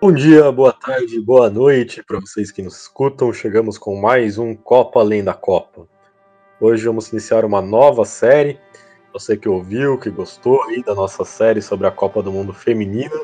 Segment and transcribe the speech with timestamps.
[0.00, 3.34] Bom dia, boa tarde, boa noite para vocês que nos escutam.
[3.34, 5.86] Chegamos com mais um Copa Além da Copa.
[6.58, 8.58] Hoje vamos iniciar uma nova série.
[9.12, 13.20] Você que ouviu, que gostou aí da nossa série sobre a Copa do Mundo Feminina.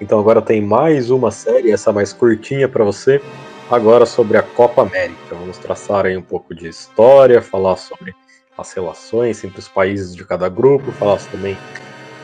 [0.00, 3.22] Então agora tem mais uma série, essa mais curtinha para você,
[3.70, 5.36] agora sobre a Copa América.
[5.36, 8.12] Vamos traçar aí um pouco de história, falar sobre
[8.58, 11.56] as relações entre os países de cada grupo, falar também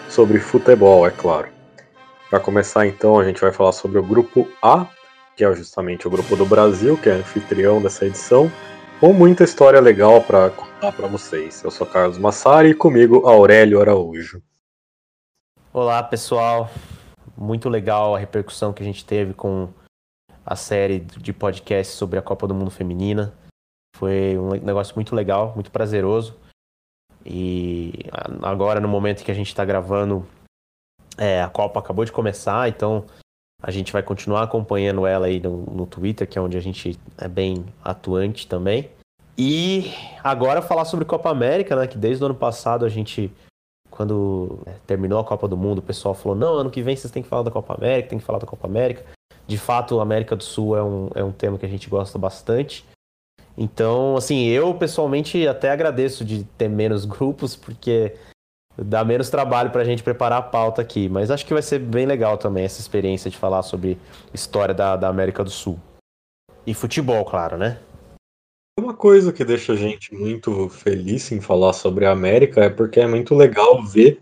[0.08, 1.53] sobre futebol, é claro.
[2.34, 4.88] Para começar, então, a gente vai falar sobre o grupo A,
[5.36, 8.50] que é justamente o grupo do Brasil, que é anfitrião dessa edição,
[8.98, 11.62] com muita história legal para contar para vocês.
[11.62, 14.42] Eu sou Carlos Massari e comigo Aurélio Araújo.
[15.72, 16.68] Olá, pessoal.
[17.36, 19.68] Muito legal a repercussão que a gente teve com
[20.44, 23.32] a série de podcasts sobre a Copa do Mundo Feminina.
[23.94, 26.36] Foi um negócio muito legal, muito prazeroso.
[27.24, 27.92] E
[28.42, 30.26] agora, no momento que a gente está gravando,
[31.16, 33.04] é, a Copa acabou de começar, então
[33.62, 36.98] a gente vai continuar acompanhando ela aí no, no Twitter, que é onde a gente
[37.16, 38.90] é bem atuante também.
[39.36, 39.92] E
[40.22, 41.86] agora falar sobre Copa América, né?
[41.86, 43.32] Que desde o ano passado a gente,
[43.90, 47.10] quando é, terminou a Copa do Mundo, o pessoal falou: não, ano que vem vocês
[47.10, 49.04] têm que falar da Copa América, tem que falar da Copa América.
[49.46, 52.18] De fato, a América do Sul é um, é um tema que a gente gosta
[52.18, 52.84] bastante.
[53.56, 58.14] Então, assim, eu pessoalmente até agradeço de ter menos grupos, porque
[58.76, 61.78] dá menos trabalho para a gente preparar a pauta aqui, mas acho que vai ser
[61.78, 63.98] bem legal também essa experiência de falar sobre
[64.32, 65.78] história da, da América do Sul.
[66.66, 67.78] E futebol, claro, né?
[68.78, 72.98] Uma coisa que deixa a gente muito feliz em falar sobre a América é porque
[72.98, 74.20] é muito legal ver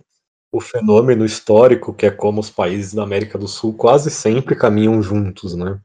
[0.52, 5.02] o fenômeno histórico que é como os países da América do Sul quase sempre caminham
[5.02, 5.80] juntos, né?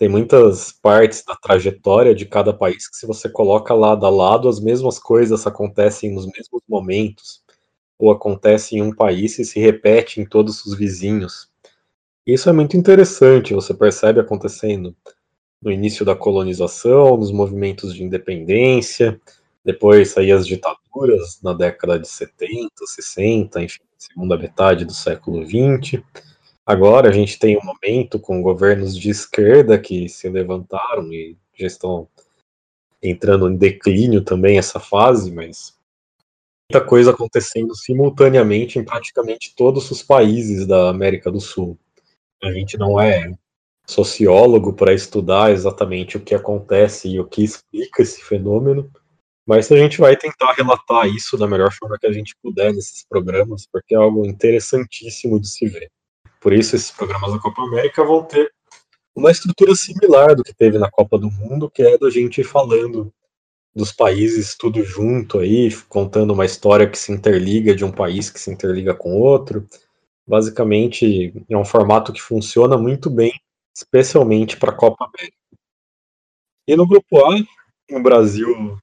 [0.00, 4.48] Tem muitas partes da trajetória de cada país que, se você coloca lado a lado,
[4.48, 7.42] as mesmas coisas acontecem nos mesmos momentos,
[7.98, 11.50] ou acontece em um país e se repete em todos os vizinhos.
[12.26, 14.96] Isso é muito interessante, você percebe acontecendo
[15.60, 19.20] no início da colonização, nos movimentos de independência,
[19.62, 26.02] depois aí as ditaduras na década de 70, 60, enfim, segunda metade do século 20
[26.70, 31.66] Agora a gente tem um momento com governos de esquerda que se levantaram e já
[31.66, 32.06] estão
[33.02, 35.76] entrando em declínio também essa fase, mas
[36.70, 41.76] muita coisa acontecendo simultaneamente em praticamente todos os países da América do Sul.
[42.40, 43.36] A gente não é
[43.84, 48.88] sociólogo para estudar exatamente o que acontece e o que explica esse fenômeno,
[49.44, 53.04] mas a gente vai tentar relatar isso da melhor forma que a gente puder nesses
[53.08, 55.90] programas, porque é algo interessantíssimo de se ver.
[56.40, 58.50] Por isso, esses programas da Copa América vão ter
[59.14, 63.12] uma estrutura similar do que teve na Copa do Mundo, que é da gente falando
[63.74, 68.40] dos países tudo junto aí, contando uma história que se interliga de um país que
[68.40, 69.68] se interliga com outro.
[70.26, 73.32] Basicamente, é um formato que funciona muito bem,
[73.76, 75.36] especialmente para a Copa América.
[76.66, 77.36] E no grupo A,
[77.92, 78.78] o Brasil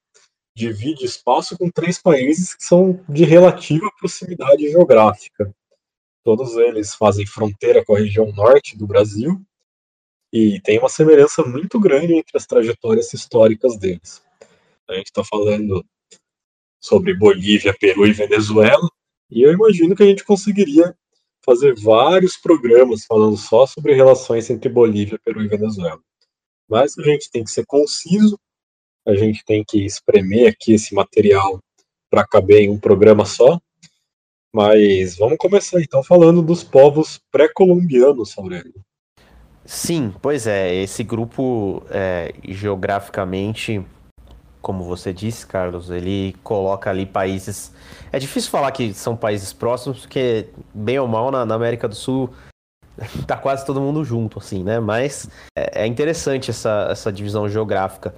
[0.55, 5.53] divide espaço com três países que são de relativa proximidade geográfica.
[6.27, 9.41] Todos eles fazem fronteira com a região norte do Brasil
[10.33, 14.21] e tem uma semelhança muito grande entre as trajetórias históricas deles.
[14.89, 15.85] A gente está falando
[16.81, 18.89] sobre Bolívia, Peru e Venezuela,
[19.31, 20.93] e eu imagino que a gente conseguiria
[21.45, 26.01] fazer vários programas falando só sobre relações entre Bolívia, Peru e Venezuela.
[26.67, 28.37] Mas a gente tem que ser conciso,
[29.07, 31.63] a gente tem que espremer aqui esse material
[32.09, 33.61] para caber em um programa só,
[34.57, 38.73] mas vamos começar então falando dos povos pré-colombianos, Aurélio.
[39.63, 40.73] Sim, pois é.
[40.73, 43.85] Esse grupo, é, geograficamente,
[44.59, 47.71] como você disse, Carlos, ele coloca ali países.
[48.11, 51.93] É difícil falar que são países próximos, porque, bem ou mal, na, na América do
[51.93, 52.33] Sul
[53.27, 54.79] tá quase todo mundo junto, assim, né?
[54.79, 58.15] Mas é, é interessante essa, essa divisão geográfica.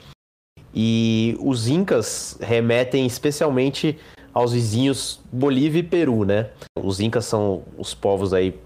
[0.73, 3.99] E os Incas remetem especialmente
[4.39, 6.49] aos vizinhos Bolívia e Peru, né?
[6.81, 8.57] Os Incas são os povos aí,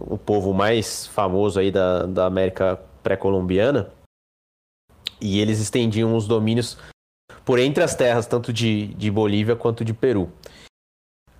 [0.00, 3.90] o povo mais famoso aí da, da América pré-colombiana.
[5.20, 6.76] E eles estendiam os domínios
[7.44, 10.30] por entre as terras, tanto de, de Bolívia quanto de Peru.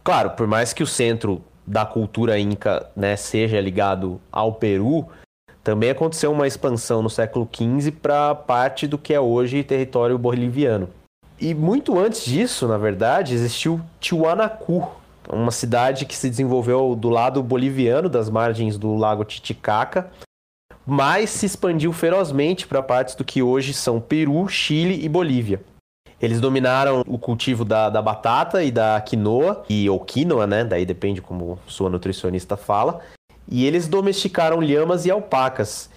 [0.03, 5.07] Claro, por mais que o centro da cultura inca né, seja ligado ao Peru,
[5.63, 10.89] também aconteceu uma expansão no século XV para parte do que é hoje território boliviano.
[11.41, 14.91] E muito antes disso, na verdade, existiu Tiwanaku,
[15.31, 20.11] uma cidade que se desenvolveu do lado boliviano das margens do lago Titicaca,
[20.85, 25.61] mas se expandiu ferozmente para partes do que hoje são Peru, Chile e Bolívia.
[26.21, 30.65] Eles dominaram o cultivo da, da batata e da quinoa, e, ou quinoa, né?
[30.65, 33.01] Daí depende como sua nutricionista fala.
[33.47, 35.89] E eles domesticaram lhamas e alpacas.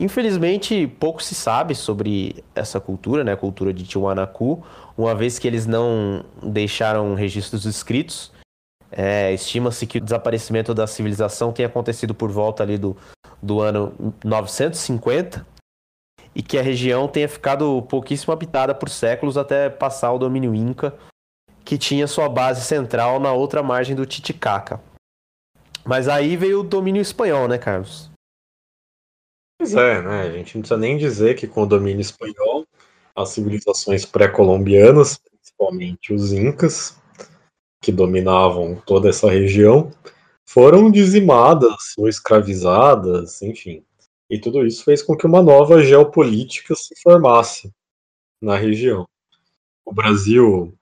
[0.00, 3.32] Infelizmente, pouco se sabe sobre essa cultura, né?
[3.32, 4.64] A cultura de Tiwanaku,
[4.96, 8.32] uma vez que eles não deixaram registros escritos.
[8.90, 12.96] É, Estima-se que o desaparecimento da civilização tenha acontecido por volta ali do,
[13.42, 13.92] do ano
[14.24, 15.46] 950
[16.34, 20.94] e que a região tenha ficado pouquíssimo habitada por séculos até passar o domínio Inca,
[21.62, 24.80] que tinha sua base central na outra margem do Titicaca.
[25.84, 28.09] Mas aí veio o domínio espanhol, né, Carlos?
[29.60, 30.22] Pois é, né?
[30.22, 32.66] A gente não precisa nem dizer que com o domínio espanhol,
[33.14, 36.98] as civilizações pré-colombianas, principalmente os Incas,
[37.78, 39.92] que dominavam toda essa região,
[40.48, 43.84] foram dizimadas ou escravizadas, enfim.
[44.30, 47.70] E tudo isso fez com que uma nova geopolítica se formasse
[48.40, 49.06] na região.
[49.84, 50.72] O Brasil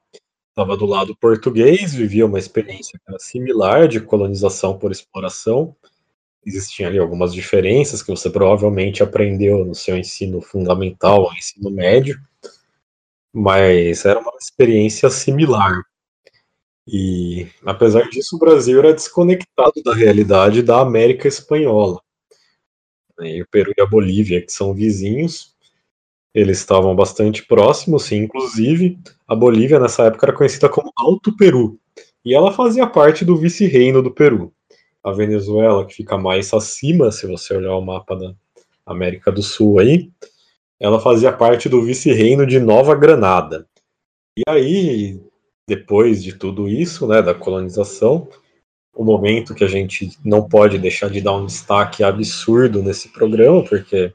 [0.50, 5.74] estava do lado português, vivia uma experiência similar de colonização por exploração.
[6.44, 12.18] Existiam ali algumas diferenças que você provavelmente aprendeu no seu ensino fundamental ou ensino médio,
[13.32, 15.82] mas era uma experiência similar.
[16.86, 22.00] E, apesar disso, o Brasil era desconectado da realidade da América Espanhola
[23.20, 25.54] e o Peru e a Bolívia, que são vizinhos,
[26.34, 31.78] eles estavam bastante próximos, sim, inclusive a Bolívia nessa época era conhecida como Alto Peru,
[32.24, 34.52] e ela fazia parte do vice-reino do Peru.
[35.02, 38.34] A Venezuela, que fica mais acima, se você olhar o mapa da
[38.84, 40.10] América do Sul aí,
[40.80, 43.66] ela fazia parte do vice-reino de Nova Granada.
[44.36, 45.20] E aí,
[45.66, 48.28] depois de tudo isso, né, da colonização,
[48.94, 53.62] o momento que a gente não pode deixar de dar um destaque absurdo nesse programa,
[53.64, 54.12] porque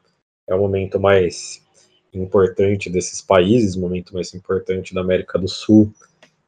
[0.47, 1.61] é o momento mais
[2.13, 5.91] importante desses países, o momento mais importante da América do Sul,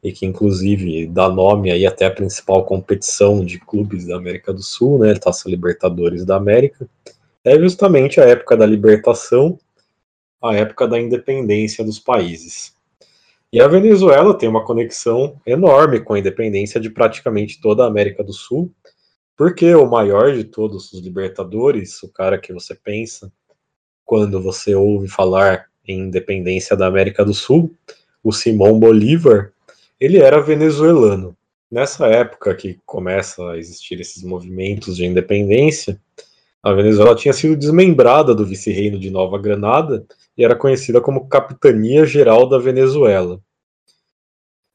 [0.06, 4.62] e que inclusive dá nome aí até a principal competição de clubes da América do
[4.62, 6.88] Sul, né, Taça Libertadores da América,
[7.44, 9.58] é justamente a época da libertação,
[10.40, 12.76] a época da independência dos países.
[13.52, 18.24] E a Venezuela tem uma conexão enorme com a independência de praticamente toda a América
[18.24, 18.72] do Sul,
[19.36, 23.34] porque o maior de todos os libertadores, o cara que você pensa
[24.06, 27.74] quando você ouve falar em independência da América do Sul,
[28.24, 29.55] o Simão Bolívar,
[30.00, 31.36] ele era venezuelano.
[31.72, 36.00] Nessa época que começa a existir esses movimentos de independência,
[36.62, 40.06] a Venezuela tinha sido desmembrada do vice-reino de Nova Granada
[40.38, 43.40] e era conhecida como Capitania Geral da Venezuela.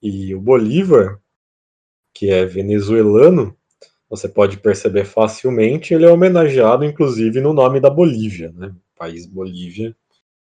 [0.03, 1.21] E o Bolívar,
[2.15, 3.57] que é venezuelano,
[4.09, 8.69] você pode perceber facilmente, ele é homenageado inclusive no nome da Bolívia, né?
[8.69, 9.95] O país Bolívia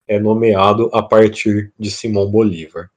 [0.06, 2.90] é nomeado a partir de Simão Bolívar.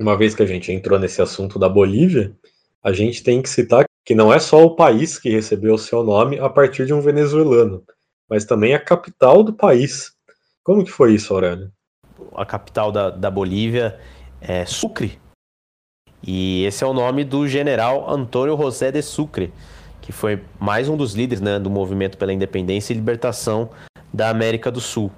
[0.00, 2.34] Uma vez que a gente entrou nesse assunto da Bolívia,
[2.82, 6.38] a gente tem que citar que não é só o país que recebeu seu nome
[6.38, 7.84] a partir de um venezuelano,
[8.28, 10.12] mas também a capital do país.
[10.64, 11.70] Como que foi isso, Aurélio?
[12.34, 14.00] A capital da, da Bolívia
[14.40, 15.20] é Sucre,
[16.26, 19.52] e esse é o nome do general Antônio José de Sucre,
[20.00, 23.70] que foi mais um dos líderes né, do movimento pela independência e libertação
[24.12, 25.10] da América do Sul.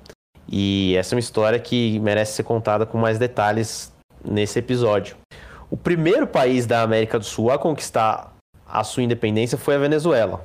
[0.49, 3.92] E essa é uma história que merece ser contada com mais detalhes
[4.25, 5.17] nesse episódio.
[5.71, 8.35] O primeiro país da América do Sul a conquistar
[8.67, 10.45] a sua independência foi a Venezuela.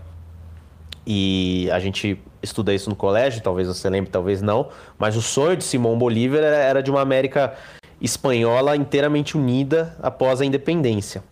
[1.05, 5.55] E a gente estuda isso no colégio, talvez você lembre, talvez não, mas o sonho
[5.55, 7.55] de Simão Bolívar era de uma América
[8.01, 11.23] espanhola inteiramente unida após a independência.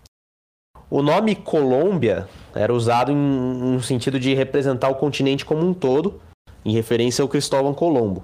[0.90, 6.22] O nome Colômbia era usado em um sentido de representar o continente como um todo,
[6.64, 8.24] em referência ao Cristóvão Colombo.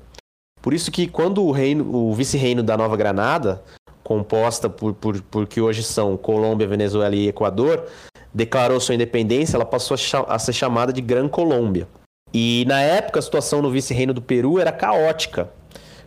[0.62, 3.64] Por isso que quando o, reino, o vice-reino da Nova Granada,
[4.12, 7.86] composta por, por, por que hoje são Colômbia, Venezuela e Equador,
[8.34, 11.88] declarou sua independência, ela passou a, a ser chamada de Gran Colômbia.
[12.34, 15.50] E na época a situação no vice-reino do Peru era caótica.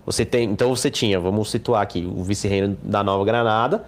[0.04, 3.86] Você tem, então você tinha, vamos situar aqui, o vice-reino da Nova Granada,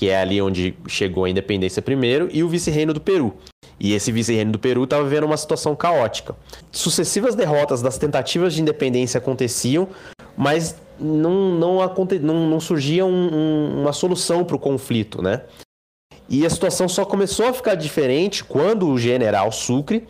[0.00, 3.34] que é ali onde chegou a independência primeiro, e o vice-reino do Peru.
[3.78, 6.34] E esse vice-reino do Peru estava vivendo uma situação caótica.
[6.72, 9.86] Sucessivas derrotas das tentativas de independência aconteciam,
[10.34, 15.42] mas não, não, aconte, não, não surgia um, um, uma solução para o conflito, né?
[16.30, 20.08] E a situação só começou a ficar diferente quando o general Sucre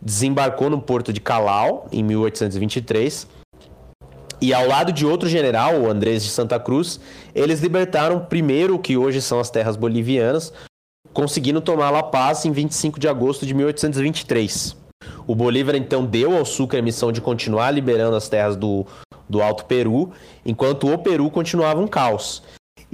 [0.00, 3.26] desembarcou no porto de Calau em 1823.
[4.40, 7.00] E ao lado de outro general, o Andrés de Santa Cruz,
[7.34, 10.52] eles libertaram primeiro o que hoje são as terras bolivianas,
[11.12, 14.76] conseguindo tomar La Paz em 25 de agosto de 1823.
[15.26, 18.86] O Bolívar então deu ao Sucre a missão de continuar liberando as terras do,
[19.28, 20.12] do Alto Peru,
[20.44, 22.42] enquanto o Peru continuava um caos.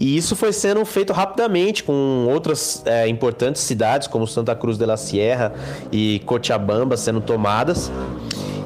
[0.00, 4.86] E isso foi sendo feito rapidamente com outras é, importantes cidades, como Santa Cruz de
[4.86, 5.52] la Sierra
[5.92, 7.90] e Cochabamba sendo tomadas.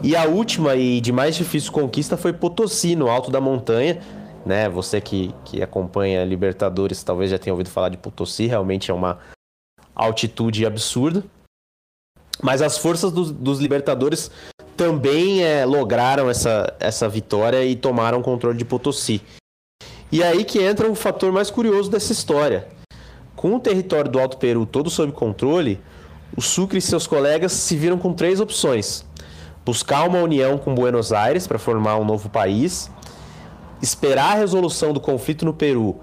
[0.05, 4.03] E a última e de mais difícil conquista foi Potosí, no alto da montanha.
[4.45, 4.69] Né?
[4.69, 9.19] Você que, que acompanha Libertadores talvez já tenha ouvido falar de Potosí, realmente é uma
[9.95, 11.25] altitude absurda.
[12.43, 14.31] Mas as forças dos, dos Libertadores
[14.77, 19.23] também é, lograram essa, essa vitória e tomaram controle de Potosí.
[20.13, 22.69] E aí que entra o fator mais curioso dessa história.
[23.35, 25.81] Com o território do Alto Peru todo sob controle,
[26.37, 29.07] o Sucre e seus colegas se viram com três opções:
[29.65, 32.91] buscar uma união com Buenos Aires para formar um novo país,
[33.83, 36.01] esperar a resolução do conflito no Peru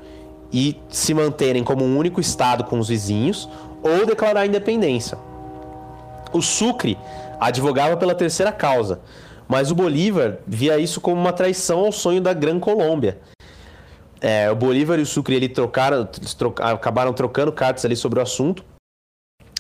[0.52, 3.48] e se manterem como um único estado com os vizinhos,
[3.82, 5.18] ou declarar a independência.
[6.34, 6.98] O Sucre
[7.40, 9.00] advogava pela terceira causa,
[9.48, 13.20] mas o Bolívar via isso como uma traição ao sonho da Gran Colômbia
[14.22, 16.06] é, o Bolívar e o Sucre ele trocaram,
[16.38, 18.64] troca, acabaram trocando cartas ali sobre o assunto.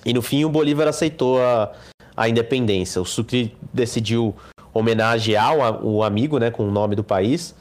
[0.05, 1.72] E no fim o Bolívar aceitou a,
[2.15, 3.01] a independência.
[3.01, 4.36] O Sucre decidiu
[4.74, 7.56] homenagear o, amigo, né, com o nome do país.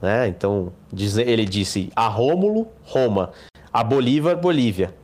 [0.00, 0.28] Né?
[0.28, 3.32] Então diz, ele disse a Rômulo, Roma,
[3.72, 4.94] a Bolívar, Bolívia.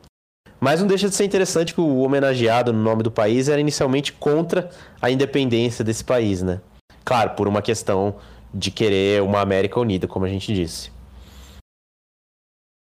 [0.59, 4.11] Mas não deixa de ser interessante que o homenageado no nome do país era inicialmente
[4.11, 6.59] contra a independência desse país, né?
[7.05, 8.15] Claro, por uma questão
[8.51, 10.91] de querer uma América unida, como a gente disse.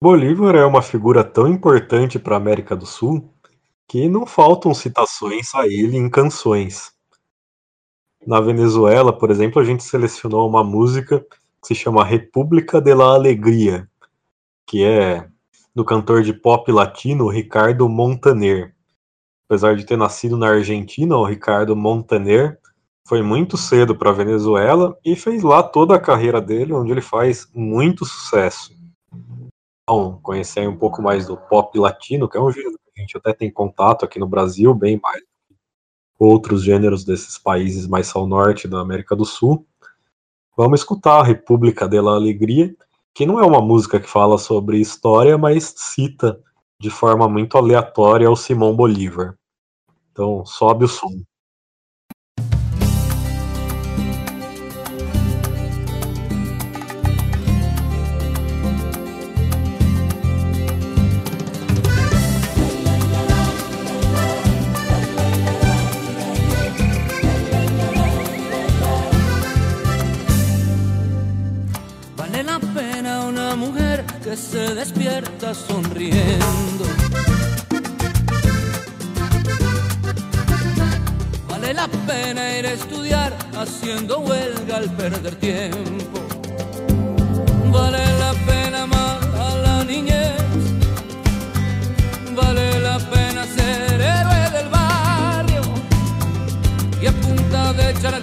[0.01, 3.29] Bolívar é uma figura tão importante para a América do Sul
[3.87, 6.91] que não faltam citações a ele em canções.
[8.25, 13.13] Na Venezuela, por exemplo, a gente selecionou uma música que se chama República de la
[13.13, 13.87] Alegria,
[14.65, 15.27] que é
[15.73, 18.73] do cantor de pop latino Ricardo Montaner.
[19.47, 22.59] Apesar de ter nascido na Argentina, o Ricardo Montaner
[23.07, 27.01] foi muito cedo para a Venezuela e fez lá toda a carreira dele, onde ele
[27.01, 28.73] faz muito sucesso
[30.23, 33.51] conhecer um pouco mais do pop latino, que é um gênero a gente até tem
[33.51, 35.21] contato aqui no Brasil, bem mais
[36.17, 39.67] outros gêneros desses países mais ao norte da América do Sul.
[40.55, 42.73] Vamos escutar a República de la Alegria,
[43.13, 46.41] que não é uma música que fala sobre história, mas cita
[46.79, 49.37] de forma muito aleatória o Simão Bolívar.
[50.11, 51.21] Então, sobe o som.
[74.33, 76.85] Se despierta sonriendo.
[81.47, 86.19] Vale la pena ir a estudiar haciendo huelga al perder tiempo.
[87.71, 90.33] Vale la pena amar a la niñez.
[92.35, 95.61] Vale la pena ser héroe del barrio
[96.99, 98.19] y a punta de echar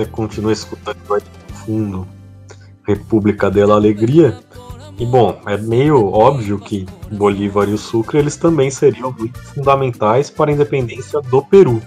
[0.00, 1.20] você continua escutando vai
[1.64, 2.06] fundo
[2.84, 4.38] República de la Alegria.
[4.98, 10.30] E bom, é meio óbvio que Bolívar e o Sucre eles também seriam muito fundamentais
[10.30, 11.82] para a independência do Peru.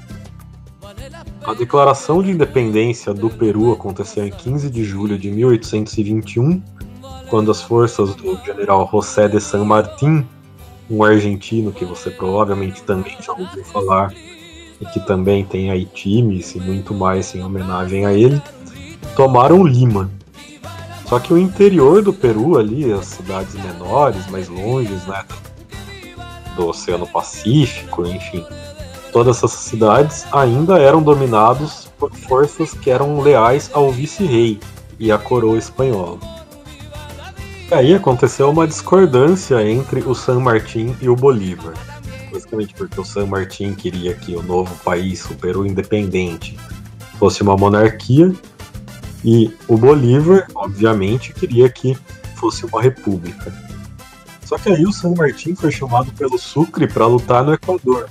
[1.44, 6.62] A declaração de independência do Peru aconteceu em 15 de julho de 1821,
[7.30, 10.26] quando as forças do general José de San Martín,
[10.90, 14.14] um argentino que você provavelmente também já ouviu falar,
[14.84, 18.42] e que também tem aí times e muito mais em homenagem a ele,
[19.16, 20.12] tomaram Lima.
[21.06, 25.24] Só que o interior do Peru ali, as cidades menores, mais longe, né,
[26.58, 28.46] do Oceano Pacífico, enfim,
[29.14, 34.60] todas essas cidades ainda eram dominados por forças que eram leais ao vice-rei
[35.00, 36.20] e à coroa espanhola.
[37.72, 41.74] E aí aconteceu uma discordância entre o San Martín e o Bolívar
[42.76, 46.58] porque o San Martín queria que o novo país, o Peru independente,
[47.18, 48.32] fosse uma monarquia
[49.24, 51.98] e o Bolívar, obviamente, queria que
[52.36, 53.54] fosse uma república.
[54.46, 58.10] Só que aí o San Martín foi chamado pelo Sucre para lutar no Equador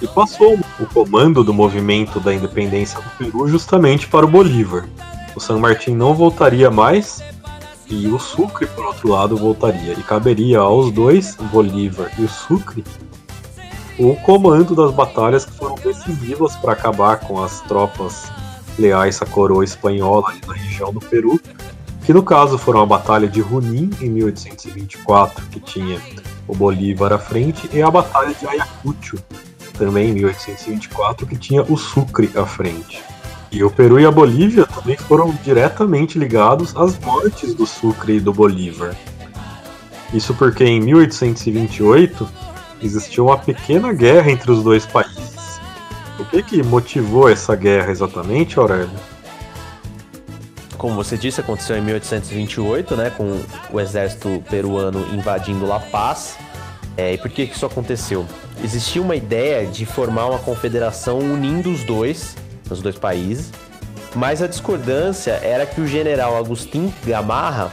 [0.00, 4.88] e passou o comando do movimento da independência do Peru justamente para o Bolívar.
[5.34, 7.22] O San Martín não voltaria mais
[7.88, 9.92] e o Sucre, por outro lado, voltaria.
[9.92, 12.84] E caberia aos dois, Bolívar e o Sucre,
[13.98, 18.30] o comando das batalhas que foram decisivas para acabar com as tropas
[18.78, 21.40] leais à coroa espanhola ali na região do Peru,
[22.04, 26.00] que no caso foram a Batalha de Junín em 1824, que tinha
[26.48, 29.18] o Bolívar à frente, e a Batalha de Ayacucho,
[29.78, 33.02] também em 1824, que tinha o Sucre à frente.
[33.50, 38.20] E o Peru e a Bolívia também foram diretamente ligados às mortes do Sucre e
[38.20, 38.96] do Bolívar.
[40.12, 42.28] Isso porque em 1828
[42.86, 45.60] existiu uma pequena guerra entre os dois países.
[46.18, 48.90] O que, que motivou essa guerra exatamente, Aurélio?
[50.76, 53.40] Como você disse, aconteceu em 1828, né, com
[53.72, 56.36] o exército peruano invadindo La Paz.
[56.96, 58.26] É, e por que, que isso aconteceu?
[58.62, 62.36] Existia uma ideia de formar uma confederação unindo os dois
[62.68, 63.50] nos dois países,
[64.14, 67.72] mas a discordância era que o general Agustín Gamarra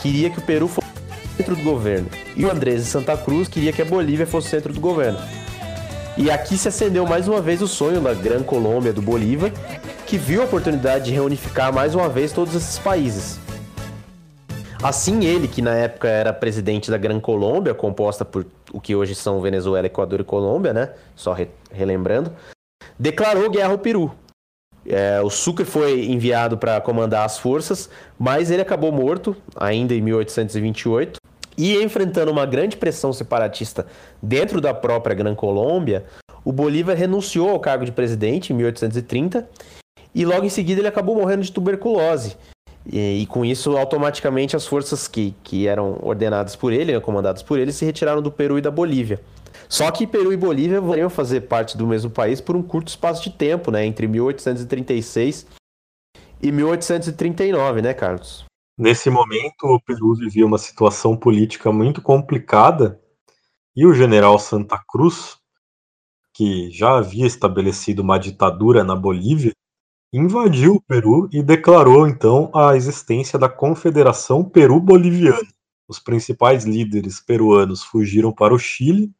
[0.00, 0.91] queria que o Peru fosse
[1.36, 4.72] centro do governo e o Andrés de Santa Cruz queria que a Bolívia fosse centro
[4.72, 5.18] do governo.
[6.16, 9.50] E aqui se acendeu mais uma vez o sonho da Gran Colômbia do Bolívar,
[10.06, 13.40] que viu a oportunidade de reunificar mais uma vez todos esses países.
[14.82, 19.14] Assim, ele, que na época era presidente da Gran Colômbia, composta por o que hoje
[19.14, 20.90] são Venezuela, Equador e Colômbia, né?
[21.14, 22.32] Só re relembrando,
[22.98, 24.12] declarou guerra ao Peru.
[24.86, 30.00] É, o Sucre foi enviado para comandar as forças, mas ele acabou morto ainda em
[30.00, 31.20] 1828.
[31.56, 33.86] E enfrentando uma grande pressão separatista
[34.22, 36.04] dentro da própria Gran Colômbia,
[36.44, 39.48] o Bolívar renunciou ao cargo de presidente em 1830
[40.14, 42.36] e logo em seguida ele acabou morrendo de tuberculose.
[42.90, 47.42] E, e com isso, automaticamente, as forças que, que eram ordenadas por ele, né, comandadas
[47.42, 49.20] por ele, se retiraram do Peru e da Bolívia.
[49.72, 53.22] Só que Peru e Bolívia vão fazer parte do mesmo país por um curto espaço
[53.22, 53.86] de tempo, né?
[53.86, 55.46] Entre 1836
[56.42, 58.44] e 1839, né, Carlos?
[58.76, 63.00] Nesse momento, o Peru vivia uma situação política muito complicada
[63.74, 65.38] e o general Santa Cruz,
[66.34, 69.52] que já havia estabelecido uma ditadura na Bolívia,
[70.12, 75.48] invadiu o Peru e declarou então a existência da Confederação Peru-Boliviana.
[75.88, 79.10] Os principais líderes peruanos fugiram para o Chile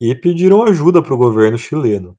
[0.00, 2.16] e pediram ajuda para o governo chileno.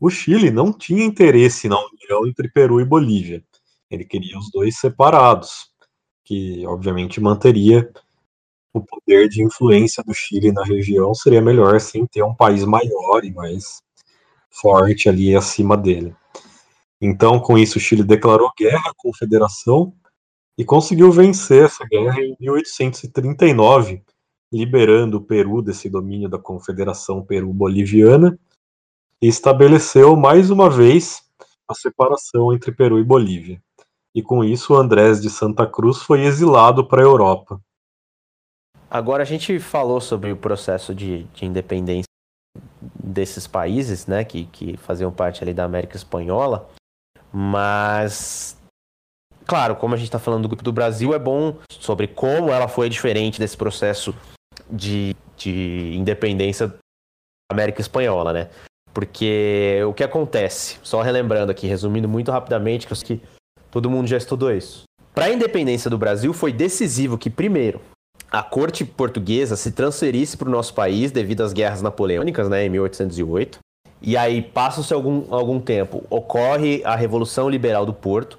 [0.00, 3.42] O Chile não tinha interesse na união entre Peru e Bolívia.
[3.90, 5.70] Ele queria os dois separados,
[6.24, 7.90] que obviamente manteria
[8.76, 13.24] o poder de influência do Chile na região seria melhor sem ter um país maior
[13.24, 13.80] e mais
[14.50, 16.14] forte ali acima dele.
[17.00, 19.94] Então, com isso, o Chile declarou guerra à Confederação
[20.58, 24.02] e conseguiu vencer essa guerra em 1839,
[24.56, 28.38] liberando o Peru desse domínio da Confederação Peru-Boliviana
[29.20, 31.22] e estabeleceu mais uma vez
[31.68, 33.60] a separação entre Peru e Bolívia.
[34.14, 37.60] E com isso, Andrés de Santa Cruz foi exilado para a Europa.
[38.90, 42.06] Agora a gente falou sobre o processo de, de independência
[42.98, 46.68] desses países, né, que, que faziam parte ali da América Espanhola,
[47.32, 48.56] mas
[49.44, 52.68] claro, como a gente está falando do grupo do Brasil, é bom sobre como ela
[52.68, 54.14] foi diferente desse processo
[54.70, 56.74] de, de independência da
[57.50, 58.48] América Espanhola, né?
[58.92, 63.22] Porque o que acontece, só relembrando aqui, resumindo muito rapidamente, que eu sei que
[63.70, 64.84] todo mundo já estudou isso.
[65.14, 67.80] Para a independência do Brasil, foi decisivo que, primeiro,
[68.30, 72.70] a corte portuguesa se transferisse para o nosso país devido às guerras napoleônicas, né, em
[72.70, 73.58] 1808.
[74.00, 78.38] E aí, passa-se algum, algum tempo, ocorre a Revolução Liberal do Porto,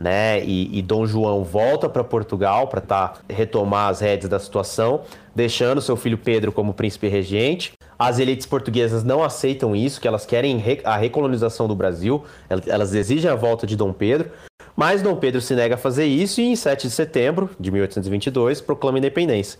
[0.00, 0.44] né?
[0.44, 5.02] E, e Dom João volta para Portugal para tá, retomar as rédeas da situação,
[5.34, 7.72] deixando seu filho Pedro como príncipe regente.
[7.98, 13.30] As elites portuguesas não aceitam isso, que elas querem a recolonização do Brasil, elas exigem
[13.30, 14.30] a volta de Dom Pedro.
[14.74, 18.60] Mas Dom Pedro se nega a fazer isso e em 7 de setembro de 1822
[18.60, 19.58] proclama independência.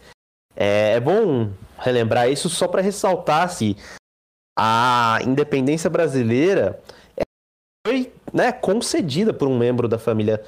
[0.56, 3.76] É, é bom relembrar isso só para ressaltar se
[4.58, 6.80] a independência brasileira
[7.86, 10.42] foi né, concedida por um membro da família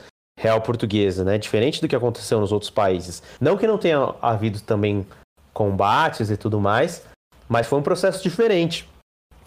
[0.44, 1.38] real portuguesa, né?
[1.38, 3.22] Diferente do que aconteceu nos outros países.
[3.40, 5.06] Não que não tenha havido também
[5.54, 7.06] combates e tudo mais,
[7.48, 8.86] mas foi um processo diferente.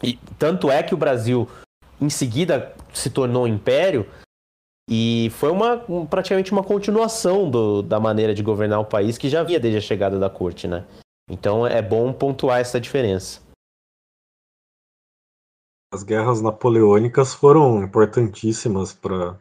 [0.02, 1.48] E tanto é que o Brasil
[2.02, 4.10] em seguida se tornou um império
[4.90, 5.78] e foi uma
[6.10, 9.82] praticamente uma continuação do, da maneira de governar o país que já havia desde a
[9.82, 10.84] chegada da corte, né?
[11.30, 13.42] Então é bom pontuar essa diferença.
[15.94, 19.40] As guerras napoleônicas foram importantíssimas para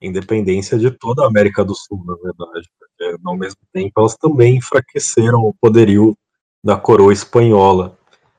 [0.00, 4.56] independência de toda a América do Sul, na verdade, porque ao mesmo tempo elas também
[4.56, 6.16] enfraqueceram o poderio
[6.62, 7.98] da coroa espanhola,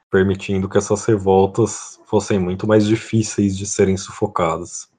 [0.10, 4.90] permitindo que essas revoltas fossem muito mais difíceis de serem sufocadas.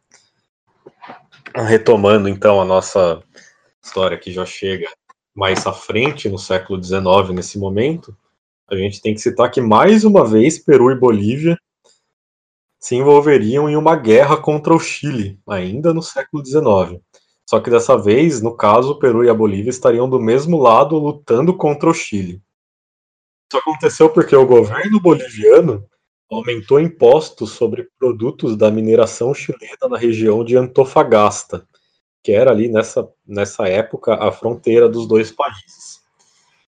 [1.55, 3.23] Retomando então a nossa
[3.83, 4.88] história que já chega
[5.35, 8.16] mais à frente, no século XIX, nesse momento,
[8.68, 11.59] a gente tem que citar que mais uma vez Peru e Bolívia
[12.81, 17.01] se envolveriam em uma guerra contra o Chile, ainda no século XIX.
[17.49, 20.97] Só que dessa vez, no caso, o Peru e a Bolívia estariam do mesmo lado
[20.97, 22.40] lutando contra o Chile.
[23.53, 25.85] Isso aconteceu porque o governo boliviano
[26.31, 31.66] aumentou impostos sobre produtos da mineração chilena na região de Antofagasta,
[32.23, 36.01] que era ali nessa, nessa época a fronteira dos dois países.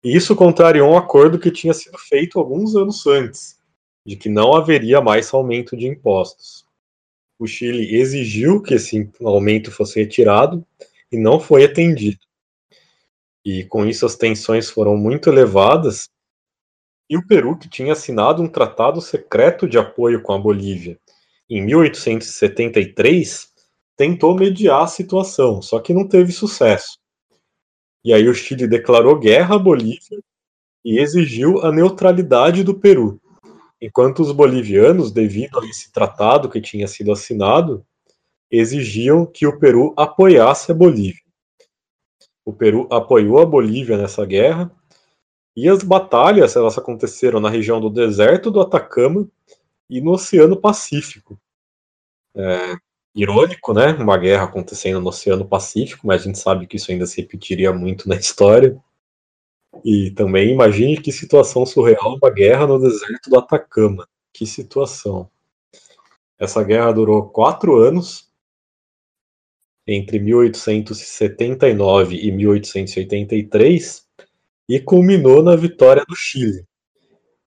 [0.02, 3.58] E isso contrariou um acordo que tinha sido feito alguns anos antes,
[4.04, 6.64] de que não haveria mais aumento de impostos.
[7.38, 10.64] O Chile exigiu que esse aumento fosse retirado
[11.10, 12.20] e não foi atendido.
[13.44, 16.08] E com isso as tensões foram muito elevadas
[17.08, 20.98] e o Peru, que tinha assinado um tratado secreto de apoio com a Bolívia
[21.48, 23.48] em 1873,
[23.96, 26.98] tentou mediar a situação, só que não teve sucesso.
[28.04, 30.18] E aí o Chile declarou guerra à Bolívia
[30.84, 33.20] e exigiu a neutralidade do Peru,
[33.84, 37.84] enquanto os bolivianos, devido a esse tratado que tinha sido assinado,
[38.50, 41.22] exigiam que o Peru apoiasse a Bolívia.
[42.46, 44.70] O Peru apoiou a Bolívia nessa guerra
[45.54, 49.28] e as batalhas elas aconteceram na região do deserto do Atacama
[49.90, 51.38] e no Oceano Pacífico.
[52.34, 52.76] É,
[53.14, 53.92] irônico, né?
[53.92, 57.70] Uma guerra acontecendo no Oceano Pacífico, mas a gente sabe que isso ainda se repetiria
[57.70, 58.82] muito na história.
[59.84, 64.06] E também imagine que situação surreal uma guerra no deserto do Atacama.
[64.32, 65.30] Que situação.
[66.38, 68.30] Essa guerra durou quatro anos,
[69.86, 74.06] entre 1879 e 1883,
[74.68, 76.66] e culminou na vitória do Chile.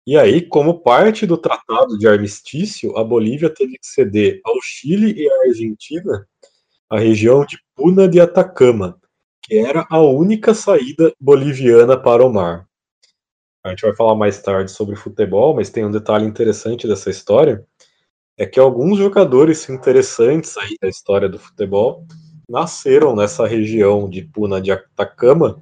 [0.05, 5.13] E aí, como parte do Tratado de Armistício, a Bolívia teve que ceder ao Chile
[5.17, 6.25] e à Argentina
[6.89, 8.97] a região de Puna de Atacama,
[9.47, 12.67] que era a única saída boliviana para o mar.
[13.63, 17.65] A gente vai falar mais tarde sobre futebol, mas tem um detalhe interessante dessa história,
[18.37, 22.05] é que alguns jogadores interessantes aí da história do futebol
[22.49, 25.61] nasceram nessa região de Puna de Atacama,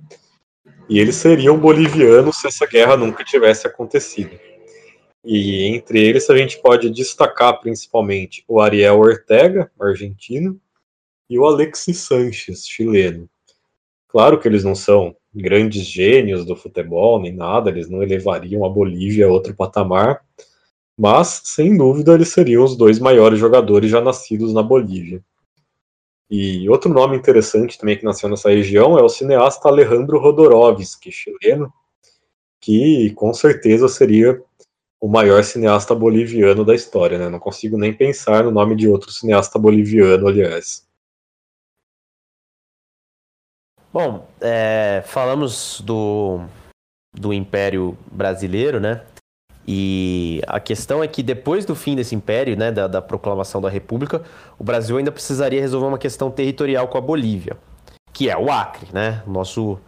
[0.89, 4.37] e eles seriam bolivianos se essa guerra nunca tivesse acontecido.
[5.23, 10.59] E entre eles a gente pode destacar principalmente o Ariel Ortega, argentino,
[11.29, 13.29] e o Alexis Sanches, chileno.
[14.15, 18.69] Claro que eles não são grandes gênios do futebol nem nada, eles não elevariam a
[18.69, 20.23] Bolívia a outro patamar,
[20.97, 25.21] mas sem dúvida eles seriam os dois maiores jogadores já nascidos na Bolívia.
[26.31, 31.69] E outro nome interessante também que nasceu nessa região é o cineasta Alejandro Rodorovsky, chileno,
[32.61, 34.41] que com certeza seria
[34.97, 37.27] o maior cineasta boliviano da história, né?
[37.27, 40.84] Não consigo nem pensar no nome de outro cineasta boliviano, aliás.
[43.95, 46.41] Bom, é, falamos do,
[47.17, 49.03] do Império Brasileiro, né?
[49.65, 53.69] E a questão é que depois do fim desse império, né, da, da, proclamação da
[53.69, 54.21] República,
[54.59, 57.55] o Brasil ainda precisaria resolver uma questão territorial com a Bolívia,
[58.11, 59.79] que é o Acre, né, nosso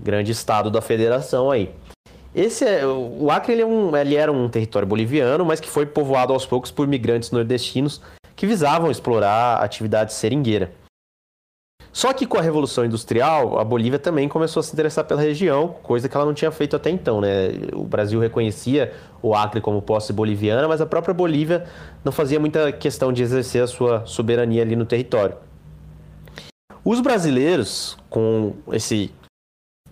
[0.00, 1.70] grande estado da federação aí.
[2.34, 5.84] Esse é, o Acre ele, é um, ele era um território boliviano, mas que foi
[5.84, 8.00] povoado aos poucos por migrantes nordestinos
[8.34, 10.72] que visavam explorar a atividade seringueira.
[11.92, 15.76] Só que com a Revolução Industrial, a Bolívia também começou a se interessar pela região,
[15.82, 17.20] coisa que ela não tinha feito até então.
[17.20, 17.50] Né?
[17.74, 21.66] O Brasil reconhecia o Acre como posse boliviana, mas a própria Bolívia
[22.02, 25.36] não fazia muita questão de exercer a sua soberania ali no território.
[26.82, 29.12] Os brasileiros, com esse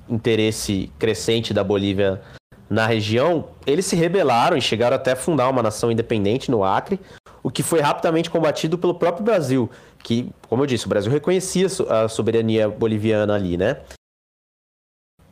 [0.09, 2.21] interesse crescente da Bolívia
[2.69, 6.99] na região, eles se rebelaram e chegaram até a fundar uma nação independente no Acre,
[7.43, 9.69] o que foi rapidamente combatido pelo próprio Brasil,
[10.03, 13.83] que, como eu disse, o Brasil reconhecia a soberania boliviana ali, né?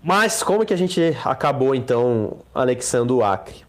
[0.02, 3.66] Mas como que a gente acabou então anexando o Acre?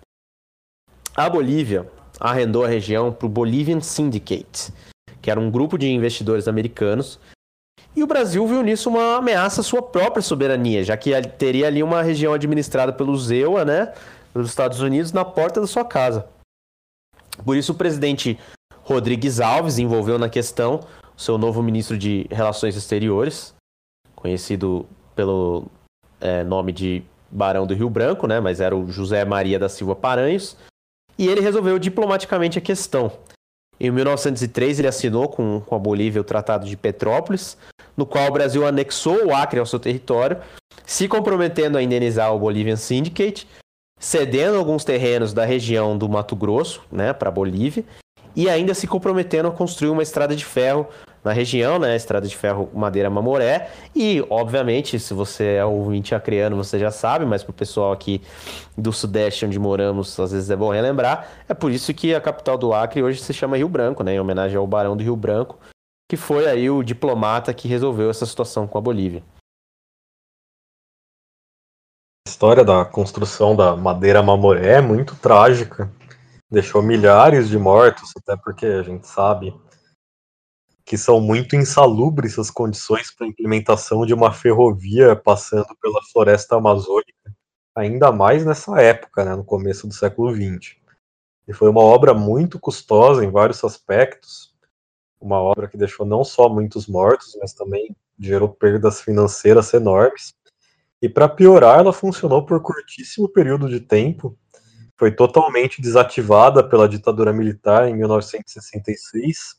[1.16, 4.72] A Bolívia arrendou a região para o Bolivian Syndicate,
[5.22, 7.20] que era um grupo de investidores americanos,
[7.96, 11.82] e o Brasil viu nisso uma ameaça à sua própria soberania, já que teria ali
[11.82, 13.94] uma região administrada pelo ZEUA, né,
[14.34, 16.28] dos Estados Unidos, na porta da sua casa.
[17.44, 18.38] Por isso o presidente
[18.90, 20.80] Rodrigues Alves envolveu na questão
[21.16, 23.54] o seu novo ministro de Relações Exteriores,
[24.16, 24.84] conhecido
[25.16, 25.68] pelo
[26.20, 28.40] é, nome de Barão do Rio Branco, né?
[28.40, 30.58] Mas era o José Maria da Silva Paranhos.
[31.20, 33.12] e ele resolveu diplomaticamente a questão.
[33.80, 37.58] Em 1903, ele assinou com, com a Bolívia o Tratado de Petrópolis,
[37.96, 40.42] no qual o Brasil anexou o Acre ao seu território,
[40.84, 43.48] se comprometendo a indenizar o Bolivian Syndicate,
[44.00, 47.86] cedendo alguns terrenos da região do Mato Grosso né, para a Bolívia,
[48.40, 50.88] e ainda se comprometendo a construir uma estrada de ferro
[51.22, 51.94] na região, né?
[51.94, 53.70] Estrada de Ferro Madeira Mamoré.
[53.94, 58.22] E, obviamente, se você é ouvinte acreano, você já sabe, mas para o pessoal aqui
[58.78, 61.28] do Sudeste, onde moramos, às vezes é bom relembrar.
[61.50, 64.14] É por isso que a capital do Acre hoje se chama Rio Branco, né?
[64.14, 65.60] Em homenagem ao Barão do Rio Branco,
[66.10, 69.22] que foi aí o diplomata que resolveu essa situação com a Bolívia.
[72.26, 75.92] A história da construção da Madeira Mamoré é muito trágica.
[76.52, 79.54] Deixou milhares de mortos, até porque a gente sabe
[80.84, 86.56] que são muito insalubres as condições para a implementação de uma ferrovia passando pela floresta
[86.56, 87.14] amazônica,
[87.76, 90.78] ainda mais nessa época, né, no começo do século XX.
[91.48, 94.52] E foi uma obra muito custosa em vários aspectos,
[95.22, 100.34] uma obra que deixou não só muitos mortos, mas também gerou perdas financeiras enormes.
[101.00, 104.36] E para piorar, ela funcionou por curtíssimo período de tempo,
[105.00, 109.58] foi totalmente desativada pela ditadura militar em 1966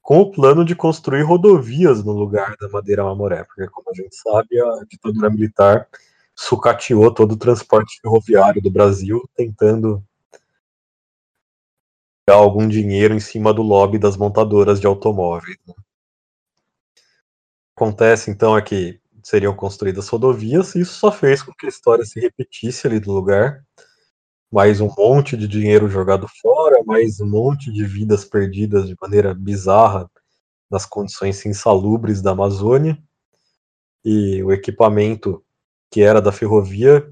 [0.00, 4.14] com o plano de construir rodovias no lugar da Madeira Mamoré, porque, como a gente
[4.14, 5.88] sabe, a ditadura militar
[6.34, 10.02] sucateou todo o transporte ferroviário do Brasil, tentando
[12.26, 15.56] dar algum dinheiro em cima do lobby das montadoras de automóveis.
[15.66, 15.74] Né?
[17.76, 22.04] Acontece, então, é que seriam construídas rodovias, e isso só fez com que a história
[22.04, 23.64] se repetisse ali do lugar,
[24.52, 29.32] mais um monte de dinheiro jogado fora, mais um monte de vidas perdidas de maneira
[29.34, 30.10] bizarra
[30.70, 33.02] nas condições insalubres da Amazônia.
[34.04, 35.42] E o equipamento
[35.90, 37.10] que era da ferrovia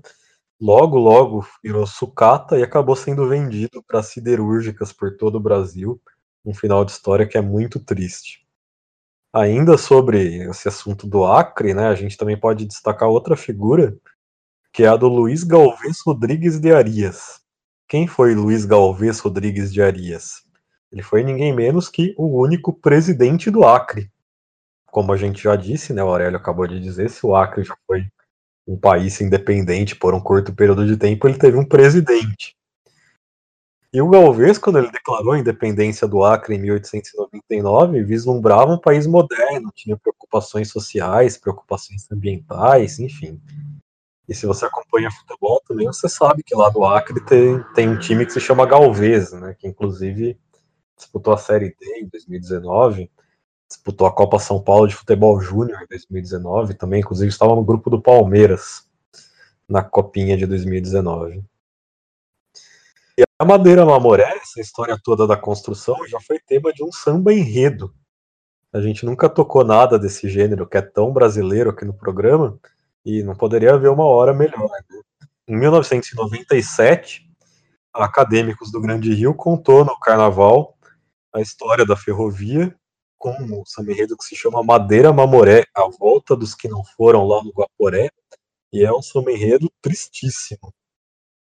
[0.61, 5.99] logo, logo virou sucata e acabou sendo vendido para siderúrgicas por todo o Brasil.
[6.45, 8.47] Um final de história que é muito triste.
[9.33, 13.97] Ainda sobre esse assunto do Acre, né, a gente também pode destacar outra figura
[14.73, 17.41] que é a do Luiz Galvez Rodrigues de Arias.
[17.89, 20.43] Quem foi Luiz Galvez Rodrigues de Arias?
[20.93, 24.11] Ele foi ninguém menos que o único presidente do Acre.
[24.87, 27.77] Como a gente já disse, né, o Aurélio acabou de dizer, se o Acre já
[27.87, 28.07] foi
[28.67, 32.57] um país independente por um curto período de tempo, ele teve um presidente.
[33.93, 39.05] E o Galvez, quando ele declarou a independência do Acre em 1899, vislumbrava um país
[39.05, 43.41] moderno, tinha preocupações sociais, preocupações ambientais, enfim.
[44.31, 47.99] E se você acompanha futebol também, você sabe que lá do Acre tem, tem um
[47.99, 49.57] time que se chama Galvez, né?
[49.59, 50.39] Que inclusive
[50.97, 53.11] disputou a Série D em 2019,
[53.69, 57.91] disputou a Copa São Paulo de Futebol Júnior em 2019, também inclusive estava no grupo
[57.91, 58.89] do Palmeiras
[59.69, 61.43] na Copinha de 2019.
[63.19, 67.35] E a Madeira Mamoré, essa história toda da construção, já foi tema de um samba
[67.35, 67.93] enredo.
[68.73, 72.57] A gente nunca tocou nada desse gênero que é tão brasileiro aqui no programa,
[73.05, 74.69] e não poderia haver uma hora melhor.
[74.91, 75.01] Né?
[75.49, 77.29] Em 1997,
[77.93, 80.77] acadêmicos do Grande Rio contou no Carnaval
[81.33, 82.75] a história da ferrovia
[83.19, 87.43] com um samba que se chama Madeira Mamoré, a volta dos que não foram lá
[87.45, 88.11] no Guaporé,
[88.73, 89.33] e é um samba
[89.83, 90.73] tristíssimo.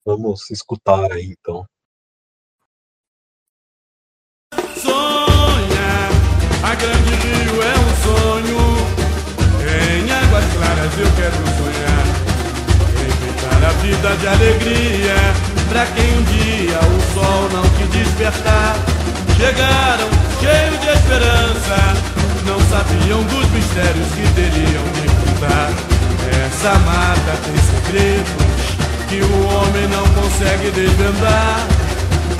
[0.05, 1.65] Vamos escutar aí então.
[10.89, 12.05] Claras eu quero sonhar.
[13.07, 15.15] Enfeitar a vida de alegria,
[15.69, 18.75] pra quem um dia o sol não te despertar.
[19.37, 21.77] Chegaram cheios de esperança,
[22.45, 25.71] não sabiam dos mistérios que teriam de contar.
[26.45, 28.49] Essa mata tem segredos
[29.07, 31.67] que o homem não consegue desvendar.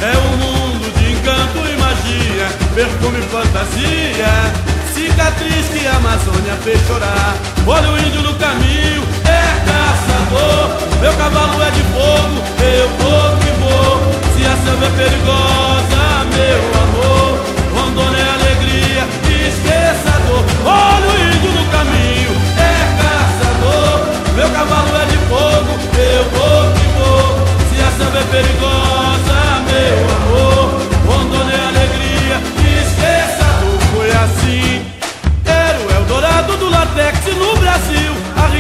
[0.02, 6.80] É um mundo de encanto e magia, perfume e fantasia cicatriz que a Amazônia fez
[6.86, 7.38] chorar.
[7.66, 11.00] Olha o índio no caminho, é caçador.
[11.00, 13.96] Meu cavalo é de fogo, eu vou que vou.
[14.36, 16.02] Se a selva é perigosa,
[16.36, 17.40] meu amor.
[17.74, 19.04] Rondônia é alegria,
[19.48, 20.44] esqueça a dor.
[20.66, 23.96] Olha o índio no caminho, é caçador.
[24.36, 27.28] Meu cavalo é de fogo, eu vou que vou.
[27.70, 28.99] Se a selva é perigosa,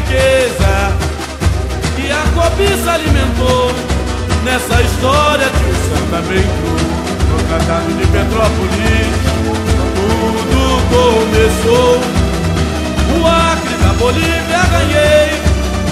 [0.10, 0.98] riqueza
[1.95, 3.72] que a cobiça alimentou
[4.43, 6.78] nessa história de um bem cru
[7.30, 9.19] no tratado de Petrópolis.
[9.95, 12.02] Tudo começou.
[13.19, 15.30] O Acre da Bolívia ganhei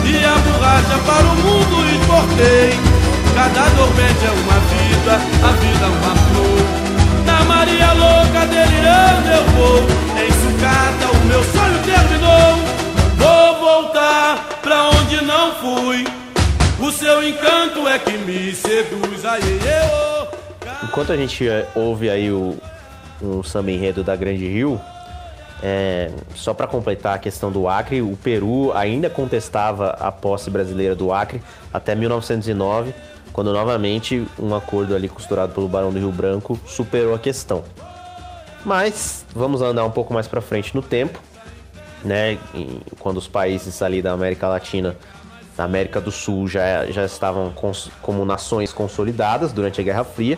[0.05, 2.97] e a borracha para o mundo exportei
[3.37, 5.21] cada dormente é uma vida
[18.27, 19.23] me seduz.
[20.83, 22.57] Enquanto a gente eh, ouve aí o,
[23.21, 24.79] o samba enredo da Grande Rio,
[25.63, 30.93] é, só para completar a questão do Acre, o Peru ainda contestava a posse brasileira
[30.93, 31.41] do Acre
[31.73, 32.93] até 1909,
[33.31, 37.63] quando novamente um acordo ali costurado pelo Barão do Rio Branco superou a questão.
[38.65, 41.19] Mas vamos andar um pouco mais para frente no tempo,
[42.03, 42.37] né?
[42.99, 44.97] Quando os países ali da América Latina,
[45.57, 47.51] da América do Sul já, já estavam
[48.01, 50.37] como nações consolidadas durante a Guerra Fria.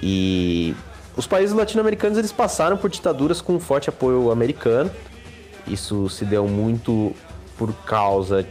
[0.00, 0.74] E
[1.16, 4.90] os países latino-americanos eles passaram por ditaduras com forte apoio americano.
[5.66, 7.12] Isso se deu muito
[7.58, 8.46] por causa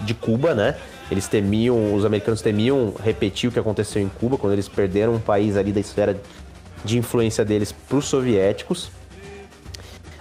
[0.00, 0.76] de Cuba, né?
[1.10, 5.20] Eles temiam, os americanos temiam repetir o que aconteceu em Cuba quando eles perderam um
[5.20, 6.18] país ali da esfera
[6.82, 8.90] de influência deles para os soviéticos.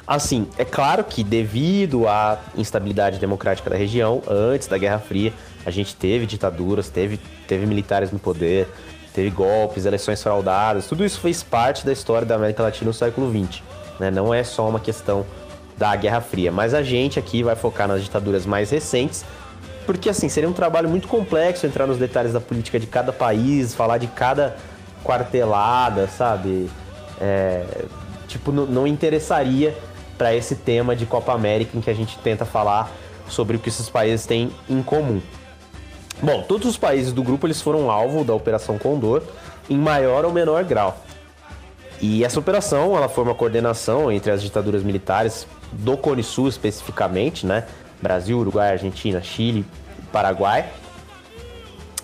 [0.05, 5.33] Assim, é claro que devido à instabilidade democrática da região, antes da Guerra Fria,
[5.65, 8.67] a gente teve ditaduras, teve, teve militares no poder,
[9.13, 13.31] teve golpes, eleições fraudadas, tudo isso fez parte da história da América Latina no século
[13.31, 13.61] XX.
[13.97, 14.11] Né?
[14.11, 15.25] Não é só uma questão
[15.77, 19.23] da Guerra Fria, mas a gente aqui vai focar nas ditaduras mais recentes,
[19.85, 23.73] porque assim, seria um trabalho muito complexo entrar nos detalhes da política de cada país,
[23.73, 24.57] falar de cada
[25.01, 26.69] quartelada, sabe?
[27.21, 27.63] É,
[28.27, 29.73] tipo, não interessaria
[30.23, 32.89] para esse tema de Copa América em que a gente tenta falar
[33.27, 35.21] sobre o que esses países têm em comum.
[36.21, 39.21] Bom, todos os países do grupo eles foram alvo da Operação Condor
[39.69, 40.97] em maior ou menor grau.
[41.99, 47.45] E essa operação ela foi uma coordenação entre as ditaduras militares do Cone Sul especificamente,
[47.45, 47.65] né?
[48.01, 49.65] Brasil, Uruguai, Argentina, Chile,
[50.09, 50.69] Paraguai.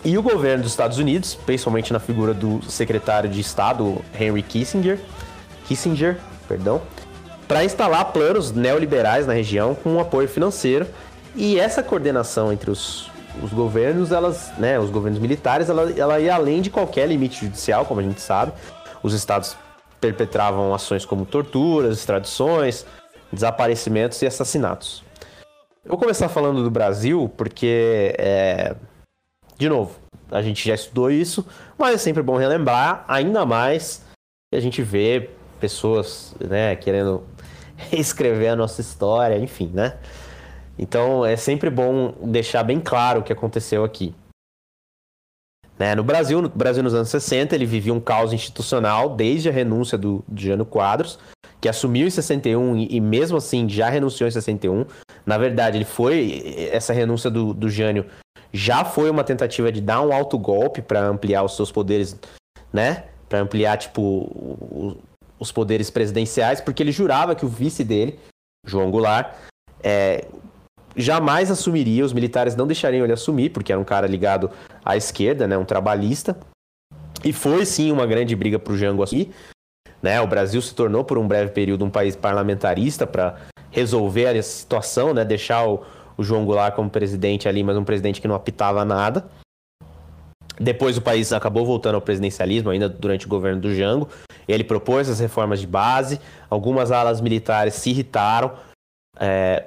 [0.03, 4.99] E o governo dos Estados Unidos, principalmente na figura do secretário de Estado Henry Kissinger,
[5.65, 6.17] Kissinger,
[6.49, 6.82] perdão,
[7.49, 10.85] para instalar planos neoliberais na região com um apoio financeiro.
[11.35, 13.09] E essa coordenação entre os
[13.41, 17.85] os governos, elas, né, os governos militares, ela, ela ia além de qualquer limite judicial,
[17.85, 18.51] como a gente sabe.
[19.01, 19.55] Os estados
[20.01, 22.85] perpetravam ações como torturas, extradições,
[23.31, 25.03] desaparecimentos e assassinatos.
[25.85, 28.75] Eu vou começar falando do Brasil, porque, é...
[29.57, 29.95] de novo,
[30.29, 31.45] a gente já estudou isso,
[31.77, 34.03] mas é sempre bom relembrar, ainda mais
[34.51, 37.23] que a gente vê pessoas né, querendo
[37.89, 39.98] reescrever a nossa história, enfim, né?
[40.78, 44.13] Então é sempre bom deixar bem claro o que aconteceu aqui.
[45.78, 45.96] Né?
[45.96, 49.98] No Brasil, no Brasil nos anos 60, ele vivia um caos institucional desde a renúncia
[49.98, 51.18] do, Jânio Quadros,
[51.62, 54.86] que assumiu em 61 e, e, mesmo assim já renunciou em 61.
[55.26, 58.06] Na verdade, ele foi essa renúncia do, do Jânio
[58.52, 62.18] já foi uma tentativa de dar um alto golpe para ampliar os seus poderes,
[62.74, 63.06] né?
[63.28, 64.98] Para ampliar tipo o,
[65.39, 68.19] os poderes presidenciais, porque ele jurava que o vice dele,
[68.65, 69.34] João Goulart,
[69.82, 70.28] é,
[70.95, 74.52] jamais assumiria, os militares não deixariam ele assumir, porque era um cara ligado
[74.84, 76.38] à esquerda, né, um trabalhista.
[77.23, 79.32] E foi sim uma grande briga para o Jango assumir.
[80.02, 80.19] Né?
[80.21, 83.36] O Brasil se tornou por um breve período um país parlamentarista para
[83.71, 85.25] resolver a situação, né?
[85.25, 85.84] deixar o,
[86.17, 89.25] o João Goulart como presidente ali, mas um presidente que não apitava nada.
[90.60, 94.10] Depois o país acabou voltando ao presidencialismo, ainda durante o governo do Jango.
[94.49, 98.53] Ele propôs as reformas de base, algumas alas militares se irritaram.
[99.19, 99.65] É,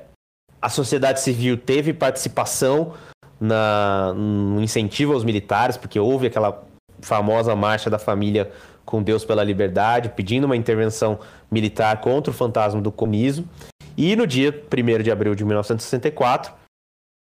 [0.60, 2.94] a sociedade civil teve participação
[3.40, 6.64] na, no incentivo aos militares, porque houve aquela
[7.00, 8.50] famosa marcha da família
[8.84, 13.48] com Deus pela liberdade, pedindo uma intervenção militar contra o fantasma do comunismo.
[13.96, 16.52] E no dia 1 de abril de 1964,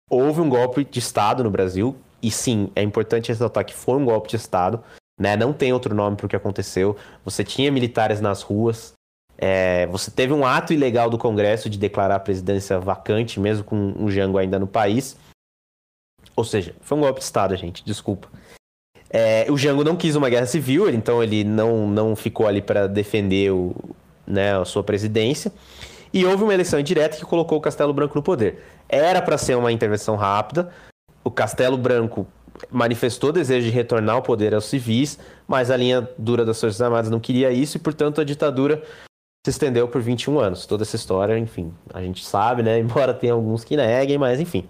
[0.09, 1.95] houve um golpe de Estado no Brasil.
[2.21, 4.83] E sim, é importante ressaltar que foi um golpe de Estado.
[5.19, 5.35] Né?
[5.35, 6.95] Não tem outro nome para o que aconteceu.
[7.23, 8.95] Você tinha militares nas ruas,
[9.37, 13.93] é, você teve um ato ilegal do Congresso de declarar a presidência vacante, mesmo com
[13.99, 15.17] o Jango ainda no país.
[16.35, 18.29] Ou seja, foi um golpe de Estado, gente, desculpa.
[19.09, 22.87] É, o Jango não quis uma guerra civil, então ele não, não ficou ali para
[22.87, 23.75] defender o,
[24.25, 25.51] né, a sua presidência.
[26.13, 28.63] E houve uma eleição indireta que colocou o Castelo Branco no poder.
[28.87, 30.71] Era para ser uma intervenção rápida.
[31.23, 32.25] O Castelo Branco
[32.71, 37.09] manifestou desejo de retornar ao poder aos civis, mas a linha dura das Forças Armadas
[37.09, 38.83] não queria isso e, portanto, a ditadura
[39.45, 40.65] se estendeu por 21 anos.
[40.65, 42.79] Toda essa história, enfim, a gente sabe, né?
[42.79, 44.67] Embora tenha alguns que neguem, mas enfim.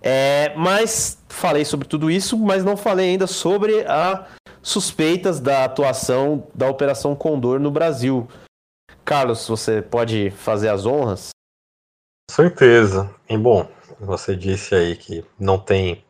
[0.00, 4.26] É, mas falei sobre tudo isso, mas não falei ainda sobre as
[4.62, 8.28] suspeitas da atuação da Operação Condor no Brasil.
[9.04, 11.30] Carlos, você pode fazer as honras?
[12.30, 13.10] Certeza.
[13.28, 13.66] E bom,
[13.98, 16.04] você disse aí que não tem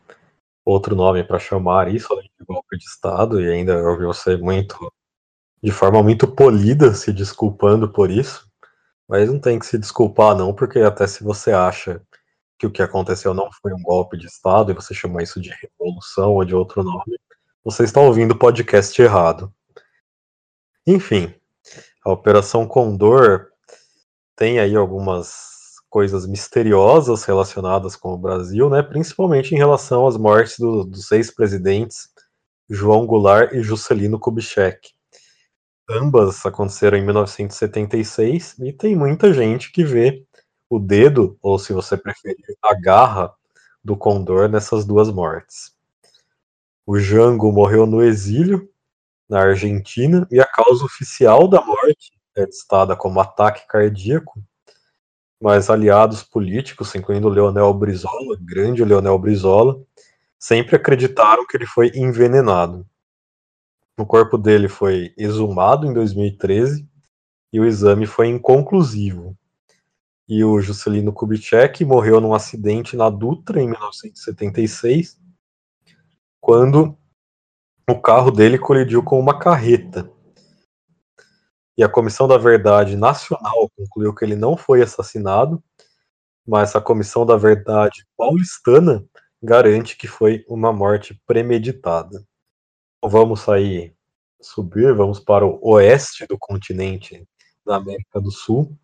[0.69, 4.91] outro nome para chamar isso além de golpe de Estado, e ainda ouvi você muito
[5.61, 8.49] de forma muito polida, se desculpando por isso.
[9.07, 12.01] Mas não tem que se desculpar, não, porque até se você acha
[12.57, 15.49] que o que aconteceu não foi um golpe de Estado e você chama isso de
[15.49, 17.19] revolução ou de outro nome,
[17.63, 19.51] você está ouvindo o podcast errado.
[20.85, 21.33] Enfim,
[22.05, 23.47] a Operação Condor
[24.35, 25.58] tem aí algumas
[25.89, 31.33] coisas misteriosas relacionadas com o Brasil, né, principalmente em relação às mortes do, dos seis
[31.33, 32.09] presidentes
[32.69, 34.91] João Goulart e Juscelino Kubitschek.
[35.89, 40.23] Ambas aconteceram em 1976 e tem muita gente que vê
[40.69, 43.33] o dedo, ou se você preferir, a garra
[43.83, 45.73] do Condor nessas duas mortes.
[46.85, 48.69] O Jango morreu no exílio,
[49.27, 54.39] na Argentina, e a causa oficial da morte é listada como ataque cardíaco,
[55.41, 59.81] mas aliados políticos, incluindo Leonel Brizola, grande Leonel Brizola,
[60.37, 62.85] sempre acreditaram que ele foi envenenado.
[63.97, 66.87] O corpo dele foi exumado em 2013
[67.51, 69.37] e o exame foi inconclusivo.
[70.27, 75.19] E o Juscelino Kubitschek morreu num acidente na Dutra em 1976,
[76.39, 76.97] quando
[77.89, 80.09] o carro dele colidiu com uma carreta
[81.79, 85.63] e a Comissão da Verdade Nacional concluiu que ele não foi assassinado,
[86.45, 89.05] mas a Comissão da Verdade Paulistana
[89.41, 92.21] garante que foi uma morte premeditada.
[92.97, 93.95] Então, vamos sair,
[94.41, 97.25] subir, vamos para o oeste do continente
[97.65, 98.77] da América do Sul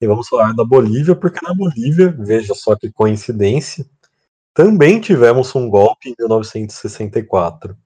[0.00, 3.84] e vamos falar da Bolívia, porque na Bolívia, veja só que coincidência,
[4.54, 7.76] também tivemos um golpe em 1964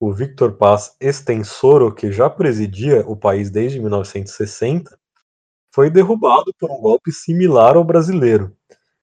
[0.00, 4.98] o Victor Paz Estensoro, que já presidia o país desde 1960,
[5.74, 8.56] foi derrubado por um golpe similar ao brasileiro,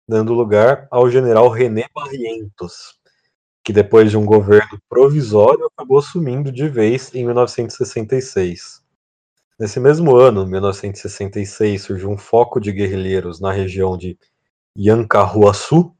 [0.08, 2.98] dando lugar ao general René Barrientos,
[3.64, 8.82] que depois de um governo provisório acabou assumindo de vez em 1966.
[9.60, 14.18] Nesse mesmo ano, 1966, surgiu um foco de guerrilheiros na região de
[14.78, 15.94] Yancarruaçu,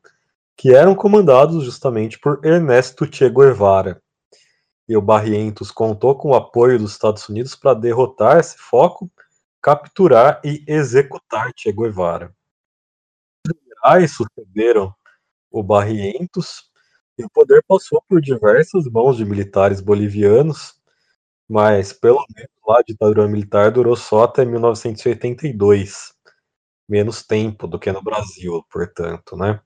[0.58, 4.02] que eram comandados justamente por Ernesto Che Guevara,
[4.88, 9.12] e o Barrientos contou com o apoio dos Estados Unidos para derrotar esse foco,
[9.62, 12.34] capturar e executar Che Guevara.
[13.48, 14.94] Os generais sucederam
[15.52, 16.70] o Barrientos
[17.18, 20.76] e o poder passou por diversas mãos de militares bolivianos,
[21.50, 26.14] mas pelo menos lá a ditadura militar durou só até 1982,
[26.90, 29.62] menos tempo do que no Brasil, portanto, né?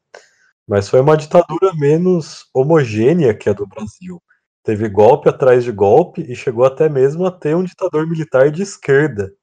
[0.67, 4.21] Mas foi uma ditadura menos homogênea que a do Brasil.
[4.63, 8.61] Teve golpe atrás de golpe e chegou até mesmo a ter um ditador militar de
[8.61, 9.33] esquerda,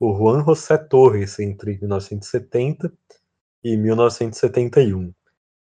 [0.00, 2.92] o Juan José Torres, entre 1970
[3.62, 5.12] e 1971.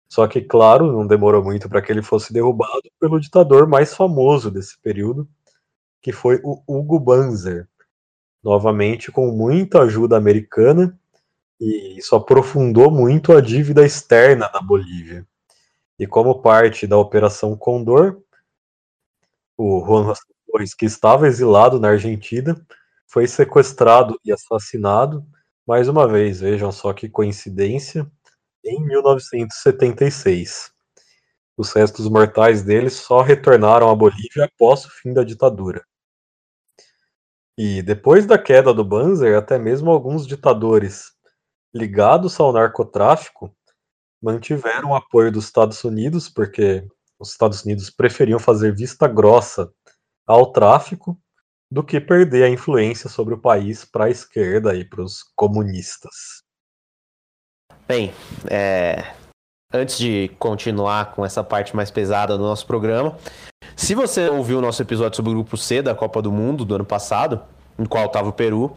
[0.08, 4.50] Só que, claro, não demorou muito para que ele fosse derrubado pelo ditador mais famoso
[4.50, 5.28] desse período,
[6.00, 7.68] que foi o Hugo Banzer,
[8.42, 10.98] novamente com muita ajuda americana,
[11.60, 15.26] e isso aprofundou muito a dívida externa da Bolívia.
[15.98, 18.22] E como parte da Operação Condor,
[19.56, 20.12] o Juan
[20.46, 22.54] Torres, que estava exilado na Argentina,
[23.06, 25.24] foi sequestrado e assassinado,
[25.66, 28.10] mais uma vez, vejam só que coincidência,
[28.64, 30.72] em 1976.
[31.56, 35.82] Os restos mortais dele só retornaram à Bolívia após o fim da ditadura.
[37.56, 41.12] E depois da queda do Banzer, até mesmo alguns ditadores
[41.74, 43.54] ligados ao narcotráfico
[44.20, 46.86] mantiveram o apoio dos Estados Unidos, porque
[47.18, 49.70] os Estados Unidos preferiam fazer vista grossa
[50.26, 51.18] ao tráfico
[51.70, 56.42] do que perder a influência sobre o país para a esquerda e para os comunistas.
[57.88, 58.12] Bem,
[58.48, 59.14] é...
[59.72, 63.16] antes de continuar com essa parte mais pesada do nosso programa,
[63.76, 66.74] se você ouviu o nosso episódio sobre o Grupo C da Copa do Mundo do
[66.74, 67.42] ano passado,
[67.78, 68.74] em qual estava o Peru,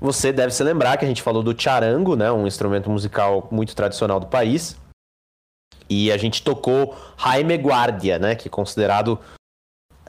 [0.00, 3.74] você deve se lembrar que a gente falou do charango, né, um instrumento musical muito
[3.74, 4.78] tradicional do país,
[5.88, 8.34] e a gente tocou Jaime Guardia, né?
[8.34, 9.18] Que é considerado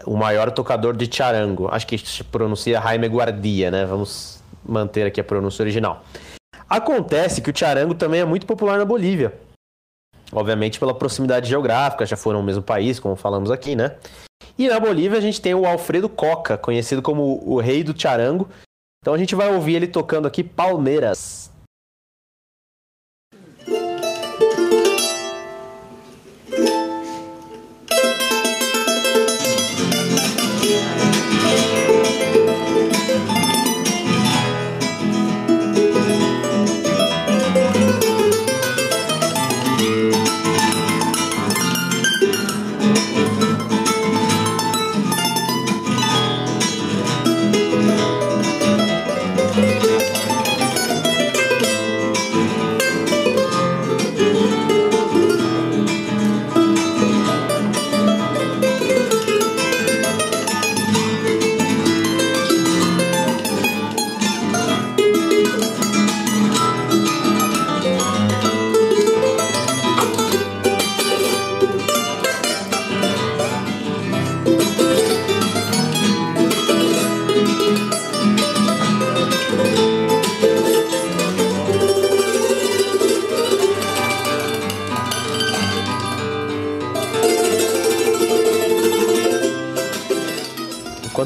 [0.06, 1.68] o maior tocador de charango.
[1.72, 3.86] Acho que se pronuncia Jaime Guardia, né?
[3.86, 6.04] Vamos manter aqui a pronúncia original.
[6.70, 9.34] Acontece que o charango também é muito popular na Bolívia.
[10.32, 13.96] Obviamente pela proximidade geográfica, já foram no mesmo país, como falamos aqui, né?
[14.58, 18.48] E na Bolívia a gente tem o Alfredo Coca, conhecido como o rei do charango.
[19.02, 21.49] Então a gente vai ouvir ele tocando aqui Palmeiras.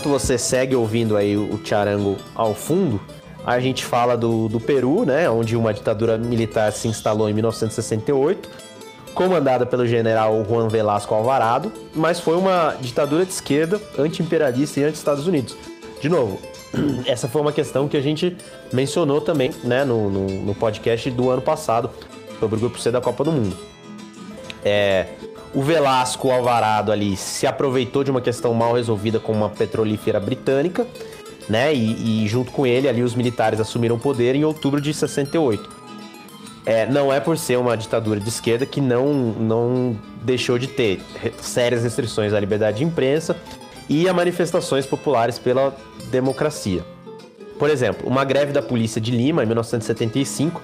[0.04, 3.00] Enquanto você segue ouvindo aí o Charango ao fundo,
[3.46, 8.50] a gente fala do, do Peru, né, onde uma ditadura militar se instalou em 1968,
[9.14, 15.26] comandada pelo general Juan Velasco Alvarado, mas foi uma ditadura de esquerda, anti-imperialista e anti-Estados
[15.26, 15.56] Unidos.
[16.02, 16.38] De novo,
[17.08, 18.36] essa foi uma questão que a gente
[18.74, 21.90] mencionou também né, no, no, no podcast do ano passado,
[22.42, 23.56] sobre o Grupo C da Copa do Mundo.
[24.66, 25.08] É,
[25.54, 30.88] o Velasco Alvarado ali se aproveitou de uma questão mal resolvida com uma petrolífera britânica,
[31.48, 31.74] né?
[31.74, 35.84] E, e junto com ele ali os militares assumiram o poder em outubro de 68.
[36.66, 41.02] É, não é por ser uma ditadura de esquerda que não, não deixou de ter
[41.42, 43.36] sérias restrições à liberdade de imprensa
[43.90, 45.76] e a manifestações populares pela
[46.10, 46.86] democracia.
[47.60, 50.62] Por exemplo, uma greve da polícia de Lima, em 1975,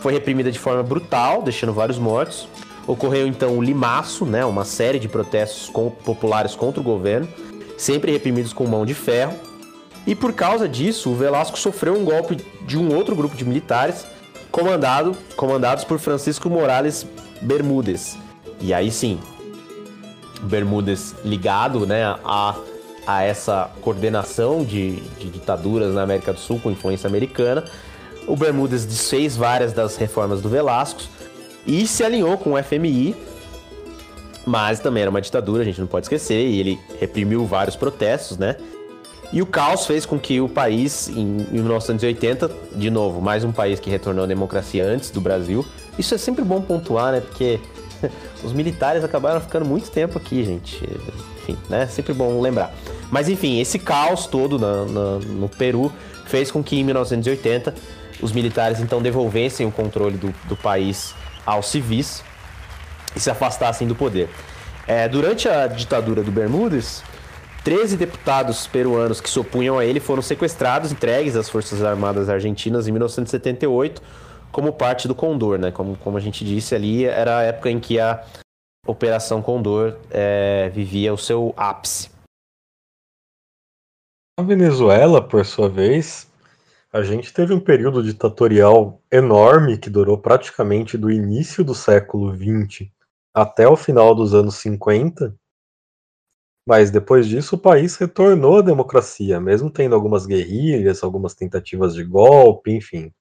[0.00, 2.46] foi reprimida de forma brutal, deixando vários mortos.
[2.88, 5.70] Ocorreu então o Limaço, né, uma série de protestos
[6.02, 7.28] populares contra o governo,
[7.76, 9.34] sempre reprimidos com mão de ferro.
[10.06, 14.06] E por causa disso, o Velasco sofreu um golpe de um outro grupo de militares,
[14.50, 17.06] comandado, comandados por Francisco Morales
[17.42, 18.16] Bermúdez.
[18.58, 19.20] E aí sim,
[20.40, 22.56] Bermúdez ligado né, a,
[23.06, 27.66] a essa coordenação de, de ditaduras na América do Sul com influência americana,
[28.26, 31.17] o Bermúdez desfez várias das reformas do Velasco
[31.68, 33.14] e se alinhou com o FMI,
[34.46, 38.38] mas também era uma ditadura, a gente não pode esquecer, e ele reprimiu vários protestos,
[38.38, 38.56] né?
[39.30, 43.78] E o caos fez com que o país, em 1980, de novo, mais um país
[43.78, 45.62] que retornou à democracia antes do Brasil.
[45.98, 47.20] Isso é sempre bom pontuar, né?
[47.20, 47.60] Porque
[48.42, 50.82] os militares acabaram ficando muito tempo aqui, gente.
[51.42, 51.86] Enfim, né?
[51.88, 52.74] Sempre bom lembrar.
[53.10, 55.92] Mas enfim, esse caos todo na, na, no Peru
[56.24, 57.74] fez com que em 1980
[58.22, 61.14] os militares então devolvessem o controle do, do país
[61.44, 62.22] aos civis
[63.14, 64.28] e se afastassem do poder.
[64.86, 67.02] É, durante a ditadura do Bermudes,
[67.64, 72.88] 13 deputados peruanos que se opunham a ele foram sequestrados, entregues às Forças Armadas Argentinas
[72.88, 74.00] em 1978,
[74.50, 75.70] como parte do Condor, né?
[75.70, 78.24] Como, como a gente disse ali, era a época em que a
[78.86, 82.10] Operação Condor é, vivia o seu ápice.
[84.38, 86.27] A Venezuela, por sua vez,
[86.98, 92.90] a gente teve um período ditatorial enorme que durou praticamente do início do século XX
[93.32, 95.32] até o final dos anos 50.
[96.66, 102.02] Mas depois disso o país retornou à democracia, mesmo tendo algumas guerrilhas, algumas tentativas de
[102.02, 103.12] golpe, enfim.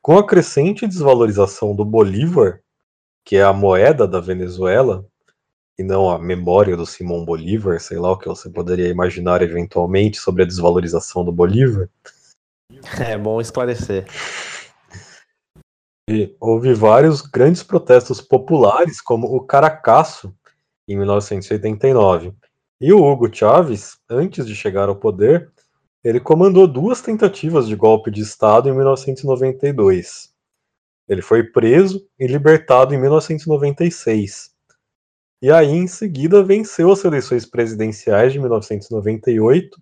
[0.00, 2.60] Com a crescente desvalorização do Bolívar,
[3.24, 5.04] que é a moeda da Venezuela,
[5.76, 10.18] e não a memória do Simão Bolívar, sei lá o que você poderia imaginar eventualmente
[10.18, 11.90] sobre a desvalorização do Bolívar,
[13.00, 14.06] É bom esclarecer.
[16.08, 20.34] E houve vários grandes protestos populares, como o Caracasso,
[20.86, 22.34] em 1989.
[22.80, 25.50] E o Hugo Chávez, antes de chegar ao poder,
[26.04, 30.34] ele comandou duas tentativas de golpe de Estado em 1992.
[31.08, 34.50] Ele foi preso e libertado em 1996.
[35.40, 39.78] E aí, em seguida, venceu as eleições presidenciais de 1998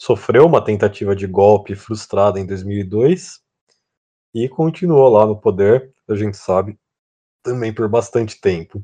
[0.00, 3.38] sofreu uma tentativa de golpe frustrada em 2002
[4.34, 6.78] e continuou lá no poder, a gente sabe,
[7.42, 8.82] também por bastante tempo.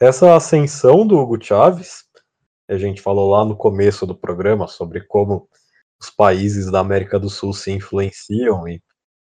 [0.00, 2.02] Essa ascensão do Hugo Chávez,
[2.68, 5.48] a gente falou lá no começo do programa sobre como
[6.00, 8.82] os países da América do Sul se influenciam e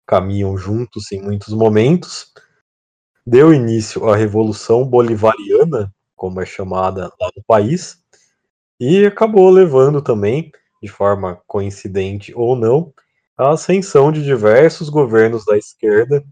[0.06, 2.32] caminham juntos em muitos momentos,
[3.26, 8.02] deu início à Revolução Bolivariana, como é chamada lá no país,
[8.80, 10.52] e acabou levando também,
[10.82, 12.94] de forma coincidente ou não,
[13.38, 16.24] a ascensão de diversos governos da esquerda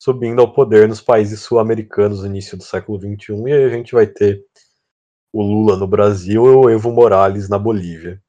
[0.00, 3.92] subindo ao poder nos países sul-americanos no início do século XXI, e aí a gente
[3.92, 4.42] vai ter
[5.30, 8.20] o Lula no Brasil e o Evo Morales na Bolívia.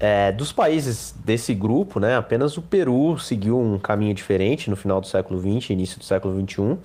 [0.00, 5.00] É, dos países desse grupo, né, apenas o Peru seguiu um caminho diferente no final
[5.00, 6.78] do século XX, início do século XXI,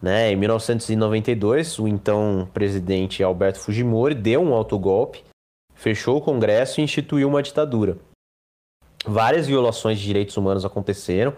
[0.00, 0.30] né?
[0.32, 5.24] Em 1992, o então presidente Alberto Fujimori deu um autogolpe,
[5.74, 7.98] fechou o Congresso e instituiu uma ditadura.
[9.04, 11.34] Várias violações de direitos humanos aconteceram,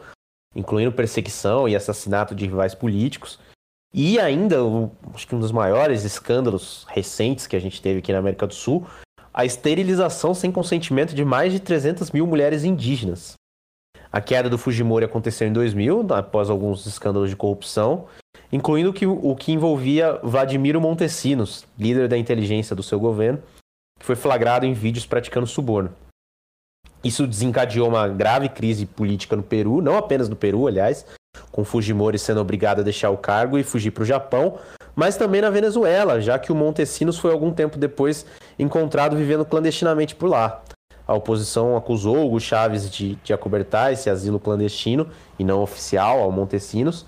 [0.54, 3.38] incluindo perseguição e assassinato de rivais políticos.
[3.94, 4.56] E ainda,
[5.14, 8.54] acho que um dos maiores escândalos recentes que a gente teve aqui na América do
[8.54, 8.86] Sul,
[9.34, 13.34] a esterilização sem consentimento de mais de 300 mil mulheres indígenas.
[14.10, 18.06] A queda do Fujimori aconteceu em 2000, após alguns escândalos de corrupção,
[18.52, 23.42] incluindo o que, o que envolvia Vladimiro Montesinos, líder da inteligência do seu governo,
[23.98, 25.90] que foi flagrado em vídeos praticando suborno.
[27.02, 31.04] Isso desencadeou uma grave crise política no Peru, não apenas no Peru, aliás,
[31.50, 34.58] com Fujimori sendo obrigado a deixar o cargo e fugir para o Japão,
[34.94, 38.26] mas também na Venezuela, já que o Montesinos foi algum tempo depois
[38.58, 40.62] encontrado vivendo clandestinamente por lá.
[41.06, 46.30] A oposição acusou Hugo Chávez de, de acobertar esse asilo clandestino e não oficial ao
[46.30, 47.04] Montesinos.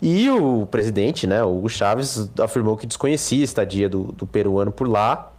[0.00, 4.88] E o presidente, né, Hugo Chávez, afirmou que desconhecia a estadia do, do peruano por
[4.88, 5.32] lá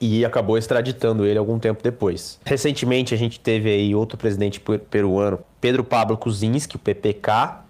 [0.00, 2.38] e acabou extraditando ele algum tempo depois.
[2.44, 7.64] Recentemente a gente teve aí outro presidente peruano, Pedro Pablo Kuczynski, o PPK,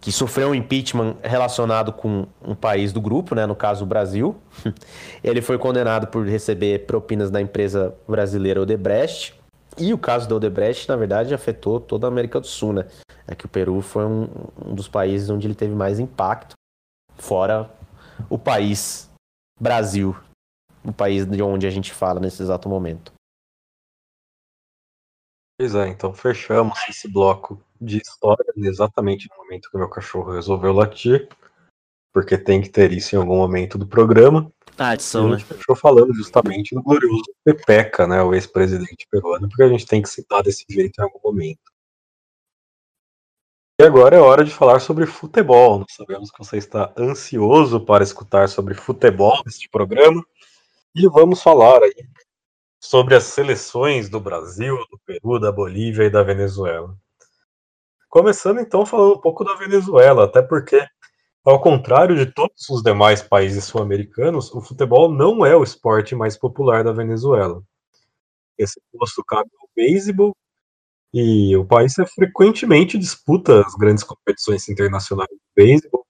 [0.00, 4.36] que sofreu um impeachment relacionado com um país do grupo, né, no caso o Brasil.
[5.22, 9.34] Ele foi condenado por receber propinas da empresa brasileira Odebrecht.
[9.80, 12.86] E o caso da Odebrecht, na verdade, afetou toda a América do Sul, né?
[13.26, 14.28] É que o Peru foi um,
[14.66, 16.54] um dos países onde ele teve mais impacto,
[17.16, 17.70] fora
[18.28, 19.10] o país
[19.58, 20.14] Brasil,
[20.84, 23.12] o país de onde a gente fala nesse exato momento.
[25.58, 30.72] Pois é, então fechamos esse bloco de história exatamente no momento que meu cachorro resolveu
[30.72, 31.28] latir,
[32.12, 34.50] porque tem que ter isso em algum momento do programa.
[34.82, 35.58] Ah, edição, e a gente né?
[35.58, 40.08] fechou falando justamente do glorioso Pepeca, né, o ex-presidente peruano, porque a gente tem que
[40.08, 41.60] citar desse jeito em algum momento.
[43.78, 45.80] E agora é hora de falar sobre futebol.
[45.80, 50.24] Nós sabemos que você está ansioso para escutar sobre futebol neste programa.
[50.94, 52.08] E vamos falar aí
[52.80, 56.96] sobre as seleções do Brasil, do Peru, da Bolívia e da Venezuela.
[58.08, 60.86] Começando então falando um pouco da Venezuela, até porque,
[61.44, 66.36] ao contrário de todos os demais países sul-americanos, o futebol não é o esporte mais
[66.36, 67.62] popular da Venezuela.
[68.58, 70.36] Esse posto cabe ao beisebol,
[71.12, 76.06] e o país é, frequentemente disputa as grandes competições internacionais de beisebol.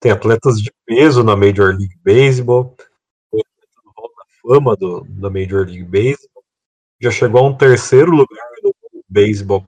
[0.00, 2.74] Tem atletas de peso na Major League Baseball,
[3.30, 3.42] tem
[3.84, 6.42] no da Fama do, da Major League Baseball.
[7.00, 8.74] Já chegou a um terceiro lugar no
[9.08, 9.64] Baseball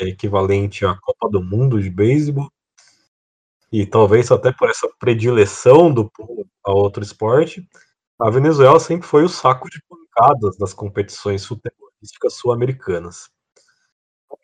[0.00, 2.50] é equivalente à Copa do Mundo de beisebol,
[3.72, 7.66] e talvez até por essa predileção do povo a outro esporte,
[8.20, 13.30] a Venezuela sempre foi o saco de pancadas das competições futebolísticas sul-americanas.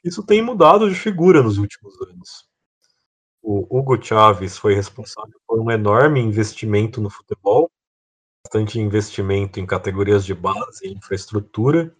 [0.05, 2.49] Isso tem mudado de figura nos últimos anos.
[3.43, 7.70] O Hugo Chávez foi responsável por um enorme investimento no futebol,
[8.45, 11.95] bastante investimento em categorias de base e infraestrutura,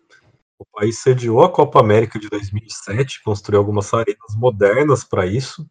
[0.59, 5.69] o país sediou a Copa América de 2007, construiu algumas arenas modernas para isso,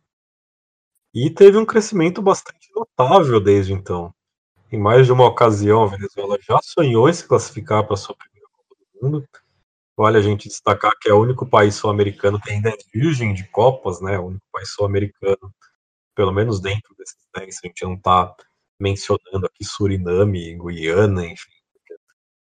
[1.20, 4.13] e teve um crescimento bastante notável desde então.
[4.72, 8.15] Em mais de uma ocasião, a Venezuela já sonhou em se classificar para a sua
[8.15, 9.28] primeira Copa do Mundo.
[9.97, 13.47] Vale a gente destacar que é o único país sul-americano que ainda é virgem de
[13.49, 14.20] Copas, né?
[14.20, 15.51] O único país sul-americano,
[16.13, 18.36] pelo menos dentro desses 10, a gente não está
[18.80, 21.49] mencionando aqui Suriname, Guiana, enfim,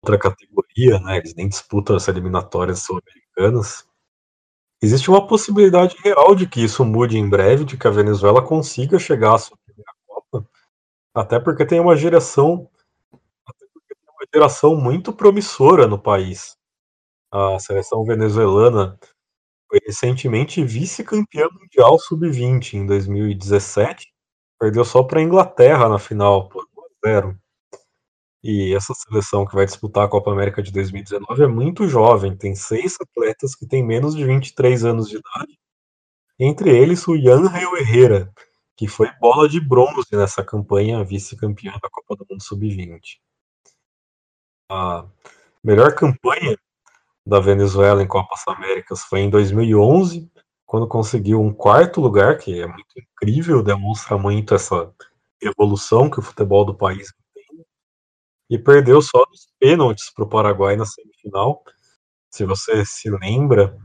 [0.02, 1.16] outra categoria, né?
[1.16, 3.86] Eles nem disputam as eliminatórias sul-americanas.
[4.82, 8.98] Existe uma possibilidade real de que isso mude em breve, de que a Venezuela consiga
[8.98, 10.48] chegar à sua primeira Copa,
[11.14, 12.68] até porque tem uma geração,
[13.88, 16.56] tem uma geração muito promissora no país.
[17.32, 18.98] A seleção venezuelana
[19.68, 24.12] foi recentemente vice-campeã mundial sub-20 em 2017,
[24.58, 27.39] perdeu só para a Inglaterra na final por 1 a 0.
[28.42, 32.54] E essa seleção que vai disputar a Copa América de 2019 é muito jovem, tem
[32.54, 35.58] seis atletas que têm menos de 23 anos de idade,
[36.38, 38.32] entre eles o Yanrel Herrera,
[38.74, 43.18] que foi bola de bronze nessa campanha, vice-campeã da Copa do Mundo Sub-20.
[44.70, 45.04] A
[45.62, 46.56] melhor campanha
[47.26, 50.30] da Venezuela em Copas Américas foi em 2011,
[50.64, 54.90] quando conseguiu um quarto lugar, que é muito incrível, demonstra muito essa
[55.42, 57.12] evolução que o futebol do país
[58.50, 61.62] e perdeu só nos pênaltis para o Paraguai na semifinal.
[62.28, 63.78] Se você se lembra,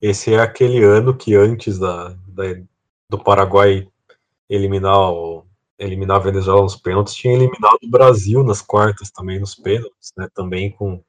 [0.00, 2.44] esse é aquele ano que antes da, da
[3.08, 3.86] do Paraguai
[4.48, 5.46] eliminar, o,
[5.78, 10.28] eliminar a Venezuela nos pênaltis, tinha eliminado o Brasil nas quartas também nos pênaltis, né?
[10.34, 11.02] Também com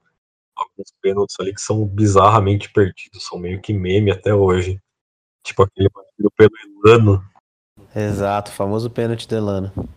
[0.56, 4.80] alguns pênaltis ali que são bizarramente perdidos, são meio que meme até hoje.
[5.44, 5.90] Tipo aquele
[6.36, 6.52] pelo
[6.86, 7.24] Elano.
[7.96, 9.97] Exato, famoso pênalti do Elano.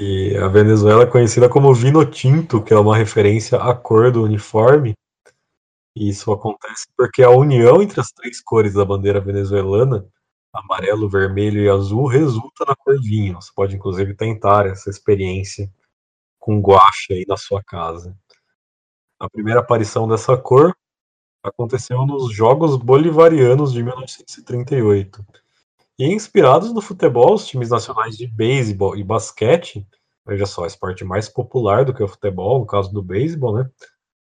[0.00, 4.24] E a Venezuela é conhecida como vino tinto, que é uma referência à cor do
[4.24, 4.94] uniforme.
[5.94, 10.04] E isso acontece porque a união entre as três cores da bandeira venezuelana,
[10.52, 13.40] amarelo, vermelho e azul, resulta na cor vinho.
[13.40, 15.72] Você pode inclusive tentar essa experiência
[16.40, 18.18] com guache aí na sua casa.
[19.20, 20.74] A primeira aparição dessa cor
[21.40, 25.24] aconteceu nos Jogos Bolivarianos de 1938
[25.98, 29.86] e inspirados no futebol, os times nacionais de beisebol e basquete,
[30.26, 33.70] veja só, esporte mais popular do que o futebol, no caso do beisebol, né?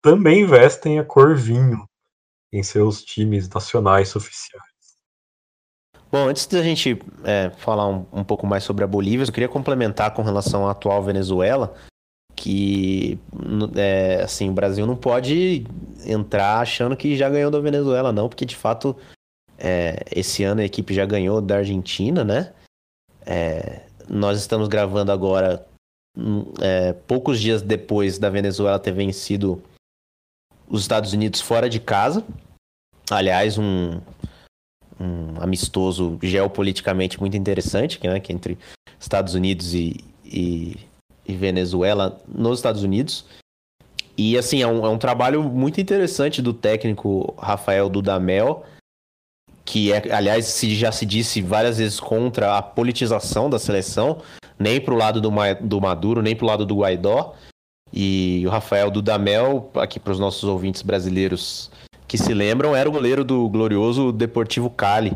[0.03, 1.87] Também vestem a cor vinho.
[2.51, 4.63] em seus times nacionais oficiais.
[6.11, 9.49] Bom, antes da gente é, falar um, um, pouco mais sobre a Bolívia, eu queria
[9.49, 11.75] complementar com relação à atual Venezuela,
[12.35, 13.19] que
[13.77, 15.67] é, assim, o Brasil não pode
[16.07, 18.97] entrar achando que já ganhou da Venezuela, não, porque de fato
[19.59, 22.53] é, esse ano a equipe já ganhou da Argentina, né?
[23.27, 25.67] É, nós estamos gravando agora
[26.17, 29.63] hum, é, poucos dias depois da Venezuela ter vencido
[30.69, 32.25] os Estados Unidos fora de casa.
[33.11, 34.01] Aliás, um,
[35.01, 38.59] um amistoso geopoliticamente muito interessante, né, que entre
[39.01, 40.77] Estados Unidos e, e,
[41.27, 43.25] e, Venezuela nos Estados Unidos.
[44.17, 48.65] E assim, é um, é um trabalho muito interessante do técnico Rafael Dudamel,
[49.69, 54.23] que é, aliás, já se disse várias vezes contra a politização da seleção,
[54.59, 57.35] nem para o lado do, do Maduro, nem para o lado do Guaidó.
[57.93, 61.71] E o Rafael Dudamel, aqui para os nossos ouvintes brasileiros
[62.07, 65.15] que se lembram, era o goleiro do glorioso Deportivo Cali,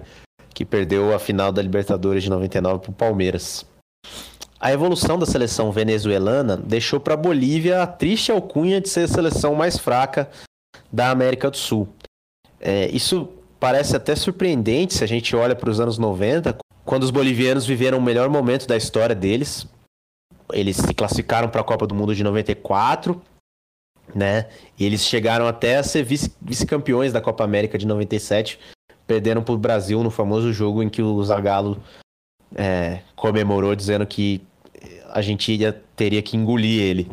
[0.52, 3.64] que perdeu a final da Libertadores de 99 para o Palmeiras.
[4.60, 9.08] A evolução da seleção venezuelana deixou para a Bolívia a triste alcunha de ser a
[9.08, 10.30] seleção mais fraca
[10.92, 11.88] da América do Sul.
[12.60, 13.28] É, isso
[13.62, 17.98] parece até surpreendente se a gente olha para os anos 90, quando os bolivianos viveram
[17.98, 19.68] o melhor momento da história deles.
[20.52, 23.22] Eles se classificaram para a Copa do Mundo de 94
[24.12, 24.48] né?
[24.76, 28.58] E eles chegaram até a ser vice-campeões da Copa América de 97,
[29.06, 31.80] perderam para o Brasil no famoso jogo em que o Zagallo
[32.54, 34.42] é, comemorou dizendo que
[35.06, 37.10] a Argentina teria que engolir ele.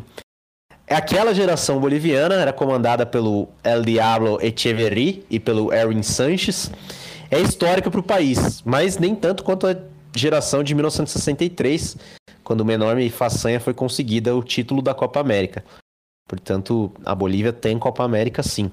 [0.90, 6.68] Aquela geração boliviana era comandada pelo El Diablo Echeverri e pelo Erwin Sanches.
[7.30, 9.76] É histórica para o país, mas nem tanto quanto a
[10.16, 11.96] geração de 1963,
[12.42, 15.64] quando uma enorme façanha foi conseguida o título da Copa América.
[16.28, 18.68] Portanto, a Bolívia tem Copa América sim.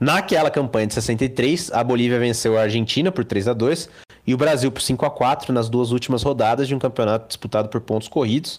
[0.00, 3.90] Naquela campanha de 63, a Bolívia venceu a Argentina por 3 a 2
[4.26, 7.68] e o Brasil por 5 a 4 nas duas últimas rodadas de um campeonato disputado
[7.68, 8.58] por pontos corridos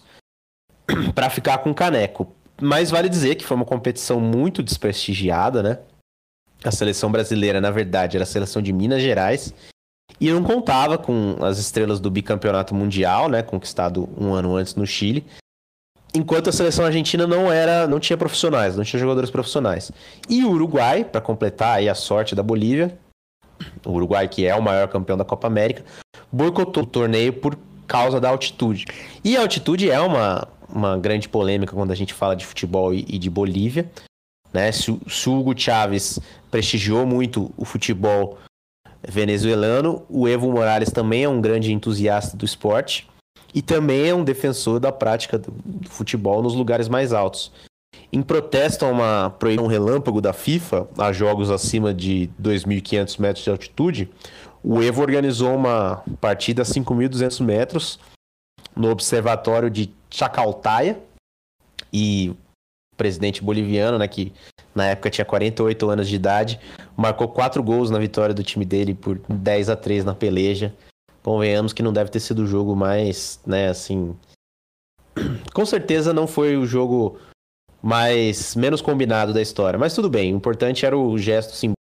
[1.14, 2.32] para ficar com o caneco.
[2.60, 5.78] Mas vale dizer que foi uma competição muito desprestigiada, né?
[6.62, 9.52] A seleção brasileira, na verdade, era a seleção de Minas Gerais
[10.20, 14.86] e não contava com as estrelas do bicampeonato mundial, né, conquistado um ano antes no
[14.86, 15.26] Chile,
[16.14, 19.90] enquanto a seleção argentina não era, não tinha profissionais, não tinha jogadores profissionais.
[20.28, 22.96] E o Uruguai, para completar aí a sorte da Bolívia,
[23.84, 25.84] o Uruguai que é o maior campeão da Copa América,
[26.30, 28.86] boicotou o torneio por causa da altitude.
[29.22, 33.06] E a altitude é uma, uma grande polêmica quando a gente fala de futebol e,
[33.08, 33.88] e de Bolívia.
[34.52, 34.70] Né?
[34.72, 36.18] Se, se o Hugo Chávez
[36.50, 38.38] prestigiou muito o futebol
[39.06, 43.08] venezuelano, o Evo Morales também é um grande entusiasta do esporte
[43.54, 47.52] e também é um defensor da prática do futebol nos lugares mais altos.
[48.12, 53.50] Em protesto a uma proibição relâmpago da FIFA a jogos acima de 2.500 metros de
[53.50, 54.10] altitude,
[54.62, 57.98] o Evo organizou uma partida a 5.200 metros
[58.74, 61.00] no observatório de Chacaltaya
[61.92, 62.34] e
[62.96, 64.32] presidente boliviano, né, que
[64.74, 66.60] na época tinha 48 anos de idade,
[66.96, 70.72] marcou quatro gols na vitória do time dele por 10 a 3 na peleja
[71.24, 74.14] convenhamos que não deve ter sido o jogo mais, né, assim.
[75.54, 77.18] Com certeza não foi o jogo
[77.82, 80.32] mais menos combinado da história, mas tudo bem.
[80.32, 81.74] O importante era o gesto simbólico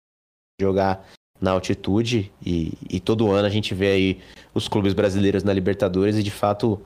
[0.59, 1.05] de jogar
[1.39, 4.21] na altitude e, e, todo ano a gente vê aí
[4.53, 6.79] os clubes brasileiros na Libertadores e de fato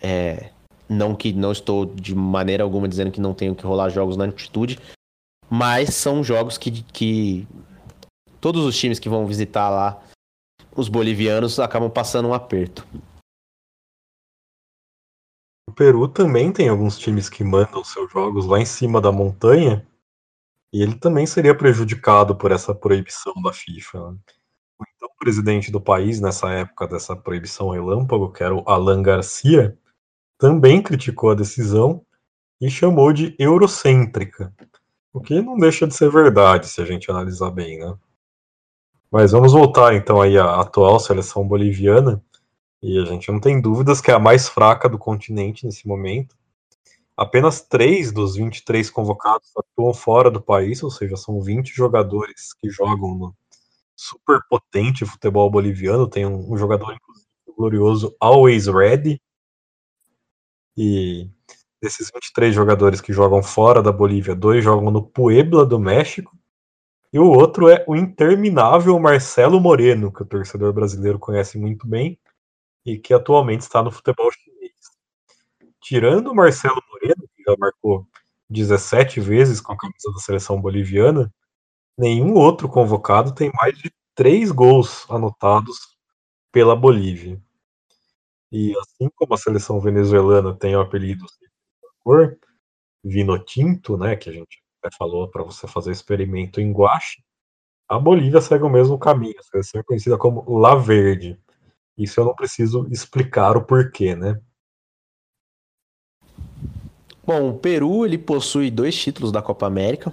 [0.00, 0.50] é,
[0.88, 4.24] não que não estou de maneira alguma dizendo que não tenho que rolar jogos na
[4.24, 4.78] altitude,
[5.50, 7.46] mas são jogos que, que
[8.40, 10.02] todos os times que vão visitar lá
[10.76, 12.86] os bolivianos acabam passando um aperto.
[15.68, 19.86] O Peru também tem alguns times que mandam seus jogos lá em cima da montanha
[20.72, 24.12] e ele também seria prejudicado por essa proibição da FIFA.
[24.12, 24.18] Né?
[24.78, 29.76] O então presidente do país nessa época dessa proibição relâmpago, que era o Alan Garcia,
[30.38, 32.04] também criticou a decisão
[32.60, 34.52] e chamou de eurocêntrica,
[35.12, 37.96] o que não deixa de ser verdade se a gente analisar bem, né?
[39.10, 42.22] Mas vamos voltar então aí à atual seleção boliviana.
[42.82, 46.36] E a gente não tem dúvidas que é a mais fraca do continente nesse momento.
[47.16, 52.68] Apenas três dos 23 convocados atuam fora do país, ou seja, são 20 jogadores que
[52.68, 53.34] jogam no
[53.96, 56.06] super potente futebol boliviano.
[56.06, 57.26] Tem um, um jogador, inclusive,
[57.56, 59.18] glorioso Always Ready.
[60.76, 61.30] E
[61.80, 66.36] desses 23 jogadores que jogam fora da Bolívia, dois jogam no Puebla do México
[67.12, 72.18] e o outro é o interminável Marcelo Moreno, que o torcedor brasileiro conhece muito bem
[72.84, 74.72] e que atualmente está no futebol chinês.
[75.80, 78.06] Tirando o Marcelo Moreno, que já marcou
[78.50, 81.32] 17 vezes com a camisa da seleção boliviana,
[81.96, 85.96] nenhum outro convocado tem mais de três gols anotados
[86.52, 87.40] pela Bolívia.
[88.50, 91.24] E assim como a seleção venezuelana tem o apelido
[92.02, 92.38] cor,
[93.04, 94.60] vino tinto, né, que a gente
[94.96, 97.24] falou para você fazer experimento em guache,
[97.88, 101.38] a Bolívia segue o mesmo caminho, a seleção é conhecida como La Verde.
[101.96, 104.40] Isso eu não preciso explicar o porquê, né?
[107.24, 110.12] Bom, o Peru ele possui dois títulos da Copa América.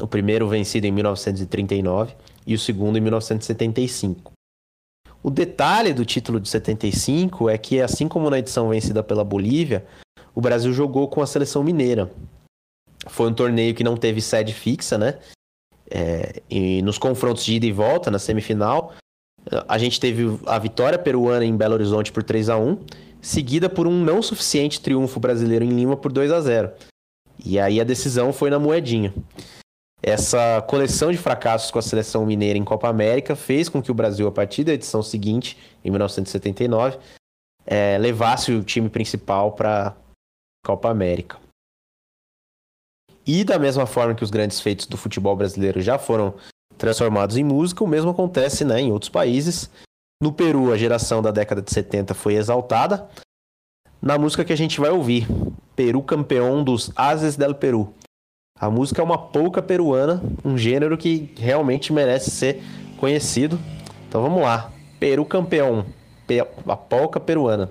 [0.00, 2.14] O primeiro vencido em 1939
[2.46, 4.31] e o segundo em 1975.
[5.22, 9.86] O detalhe do título de 75 é que, assim como na edição vencida pela Bolívia,
[10.34, 12.10] o Brasil jogou com a seleção mineira.
[13.06, 15.18] Foi um torneio que não teve sede fixa, né?
[15.88, 18.94] É, e nos confrontos de ida e volta, na semifinal,
[19.68, 22.78] a gente teve a vitória peruana em Belo Horizonte por 3 a 1
[23.20, 26.72] seguida por um não suficiente triunfo brasileiro em Lima por 2 a 0
[27.44, 29.14] E aí a decisão foi na moedinha.
[30.02, 33.94] Essa coleção de fracassos com a seleção mineira em Copa América fez com que o
[33.94, 36.98] Brasil, a partir da edição seguinte, em 1979,
[37.64, 39.94] é, levasse o time principal para
[40.66, 41.38] Copa América.
[43.24, 46.34] E da mesma forma que os grandes feitos do futebol brasileiro já foram
[46.76, 49.70] transformados em música, o mesmo acontece né, em outros países.
[50.20, 53.08] No Peru, a geração da década de 70 foi exaltada.
[54.00, 55.28] Na música que a gente vai ouvir,
[55.76, 57.94] Peru campeão dos Ases del Peru.
[58.62, 62.62] A música é uma polca peruana, um gênero que realmente merece ser
[62.96, 63.58] conhecido.
[64.08, 64.70] Então vamos lá.
[65.00, 65.84] Peru campeão,
[66.68, 67.70] a polca peruana.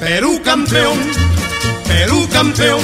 [0.00, 0.98] Perú campeón,
[1.86, 2.80] Perú campeón,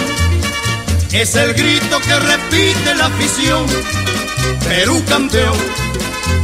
[1.12, 3.66] es el grito que repite la afición.
[4.68, 5.56] Perú campeón,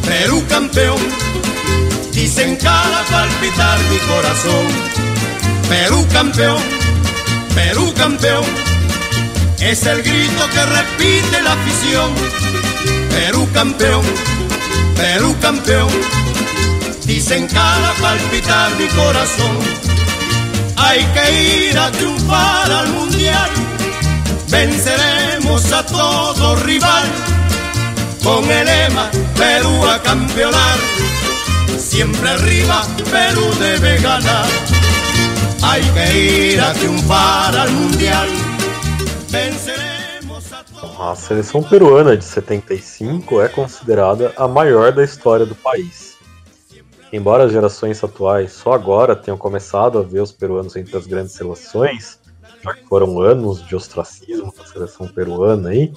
[0.06, 0.98] Perú campeón,
[2.12, 4.66] dicen cada palpitar mi corazón.
[5.68, 6.62] Perú campeón,
[7.54, 8.44] Perú campeón,
[9.60, 12.12] es el grito que repite la afición.
[13.10, 14.04] Perú campeón,
[14.96, 15.90] Perú campeón,
[17.04, 19.92] dicen cada palpitar mi corazón
[20.92, 23.71] hay que ir a triunfar al mundial.
[24.52, 27.08] Venceremos a todo rival
[28.22, 30.78] con el lema Perú a campeonar.
[31.78, 34.44] Siempre arriba, Perú debe ganar.
[35.62, 38.28] Hay que ir a triunfar al mundial.
[39.30, 41.10] Venceremos a.
[41.12, 46.18] A seleção peruana de 75 é considerada a maior da história do país.
[47.10, 51.32] Embora as gerações atuais só agora tenham começado a ver os peruanos entre as grandes
[51.32, 52.18] seleções,
[52.62, 55.92] já que foram anos de ostracismo da seleção peruana aí,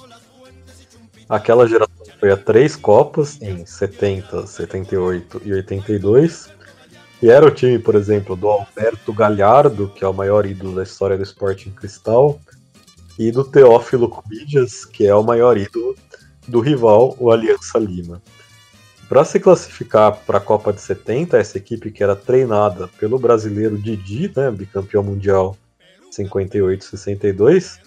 [1.28, 6.48] aquela geração foi a três Copas, em 70, 78 e 82,
[7.22, 10.82] e era o time, por exemplo, do Alberto Galhardo, que é o maior ídolo da
[10.82, 12.40] história do esporte em cristal,
[13.18, 15.96] e do Teófilo Cubidias, que é o maior ídolo
[16.46, 18.20] do rival, o Aliança Lima.
[19.08, 23.78] Para se classificar para a Copa de 70, essa equipe que era treinada pelo brasileiro
[23.78, 25.56] Didi, né, bicampeão mundial
[26.10, 27.80] 58-62,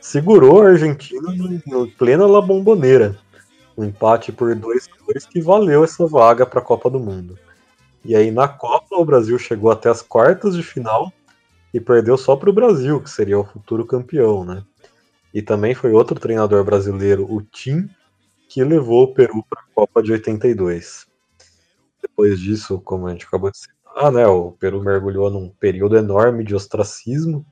[0.00, 3.18] segurou a Argentina em plena La Bombonera.
[3.76, 7.38] Um empate por 2 2 que valeu essa vaga para a Copa do Mundo.
[8.04, 11.12] E aí na Copa o Brasil chegou até as quartas de final
[11.74, 14.64] e perdeu só para o Brasil, que seria o futuro campeão, né?
[15.34, 17.88] E também foi outro treinador brasileiro, o Tim,
[18.48, 21.06] que levou o Peru para a Copa de 82.
[22.02, 23.79] Depois disso, como a gente acabou de citar,
[24.12, 27.44] né, o Peru mergulhou num período enorme de ostracismo,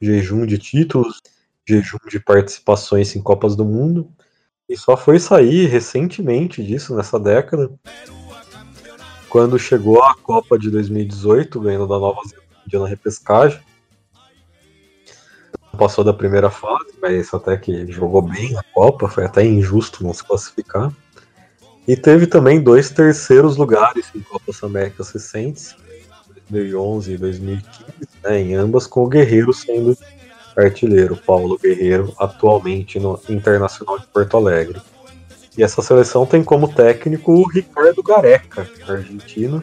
[0.00, 1.20] jejum de títulos,
[1.66, 4.10] jejum de participações em Copas do Mundo,
[4.68, 7.70] e só foi sair recentemente disso, nessa década,
[9.28, 13.60] quando chegou a Copa de 2018, ganhando da Nova Zelândia na repescagem,
[15.76, 20.14] passou da primeira fase, mas até que jogou bem na Copa, foi até injusto não
[20.14, 20.92] se classificar.
[21.86, 25.74] E teve também dois terceiros lugares em Copas Américas recentes,
[26.48, 29.96] 2011 e 2015, né, em ambas com o Guerreiro sendo
[30.56, 34.80] artilheiro, Paulo Guerreiro, atualmente no Internacional de Porto Alegre.
[35.58, 39.62] E essa seleção tem como técnico o Ricardo Gareca, argentino,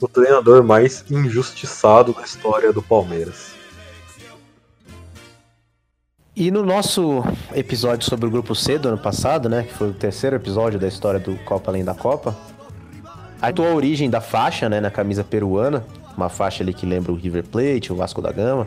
[0.00, 3.61] o treinador mais injustiçado da história do Palmeiras.
[6.34, 7.22] E no nosso
[7.54, 10.88] episódio sobre o Grupo C do ano passado, né, que foi o terceiro episódio da
[10.88, 12.34] história do Copa Além da Copa,
[13.40, 15.84] a tua origem da faixa, né, na camisa peruana,
[16.16, 18.66] uma faixa ali que lembra o River Plate, o Vasco da Gama.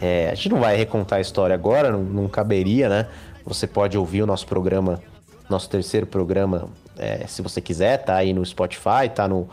[0.00, 3.06] É, a gente não vai recontar a história agora, não, não caberia, né?
[3.44, 5.00] Você pode ouvir o nosso programa,
[5.48, 9.48] nosso terceiro programa, é, se você quiser, tá aí no Spotify, tá, no,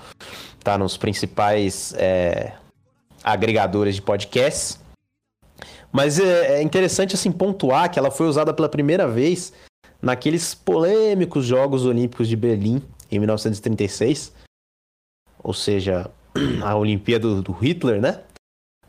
[0.64, 2.54] tá nos principais é,
[3.24, 4.80] agregadores de podcasts.
[5.96, 9.54] Mas é, é interessante assim pontuar que ela foi usada pela primeira vez
[10.02, 14.34] naqueles polêmicos Jogos Olímpicos de Berlim em 1936,
[15.42, 16.12] ou seja,
[16.62, 18.20] a Olimpíada do Hitler, né?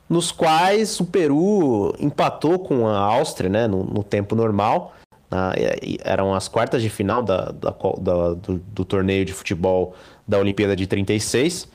[0.09, 3.69] Nos quais o Peru empatou com a Áustria, né?
[3.69, 4.93] No, no tempo normal.
[5.31, 5.53] Na,
[6.05, 9.95] eram as quartas de final da, da, da do, do, torneio de futebol
[10.27, 11.69] da Olimpíada de 36.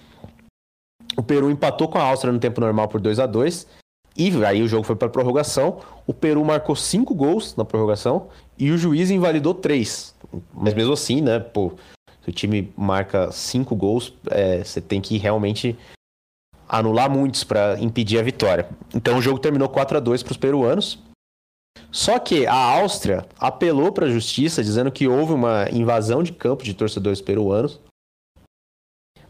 [1.15, 3.79] O Peru empatou com a Áustria no tempo normal por 2 a 2
[4.15, 5.79] e aí o jogo foi para prorrogação.
[6.05, 10.13] O Peru marcou cinco gols na prorrogação e o juiz invalidou três.
[10.53, 11.39] Mas mesmo assim, né?
[11.39, 11.73] Pô,
[12.21, 15.77] se o time marca cinco gols, é, você tem que realmente
[16.67, 18.69] anular muitos para impedir a vitória.
[18.93, 20.99] Então o jogo terminou 4 a 2 para os peruanos.
[21.91, 26.63] Só que a Áustria apelou para a justiça dizendo que houve uma invasão de campo
[26.63, 27.79] de torcedores peruanos.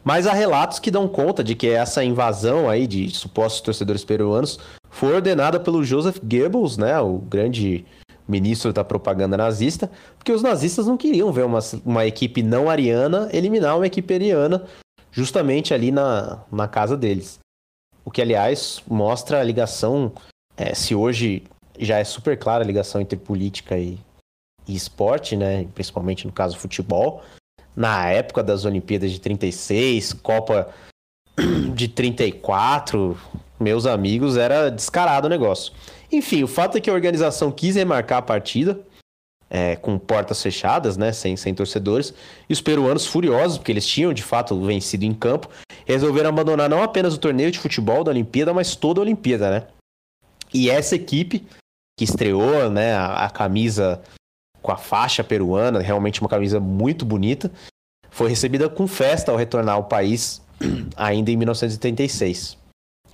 [0.03, 4.59] Mas há relatos que dão conta de que essa invasão aí de supostos torcedores peruanos
[4.89, 7.85] foi ordenada pelo Joseph Goebbels, né, o grande
[8.27, 13.29] ministro da propaganda nazista, porque os nazistas não queriam ver uma, uma equipe não ariana
[13.33, 14.65] eliminar uma equipe ariana
[15.11, 17.39] justamente ali na, na casa deles.
[18.03, 20.11] O que, aliás, mostra a ligação,
[20.57, 21.43] é, se hoje
[21.77, 23.99] já é super clara a ligação entre política e,
[24.67, 27.21] e esporte, né, principalmente no caso futebol,
[27.75, 30.69] na época das Olimpíadas de 36, Copa
[31.73, 33.17] de 34,
[33.59, 35.73] meus amigos, era descarado o negócio.
[36.11, 38.79] Enfim, o fato é que a organização quis remarcar a partida
[39.49, 42.13] é, com portas fechadas, né, sem, sem torcedores,
[42.49, 45.49] e os peruanos furiosos, porque eles tinham de fato vencido em campo,
[45.85, 49.67] resolveram abandonar não apenas o torneio de futebol da Olimpíada, mas toda a Olimpíada, né?
[50.53, 51.45] E essa equipe
[51.97, 54.01] que estreou, né, a, a camisa
[54.61, 57.51] com a faixa peruana, realmente uma camisa muito bonita,
[58.09, 60.41] foi recebida com festa ao retornar ao país
[60.95, 62.57] ainda em 1986.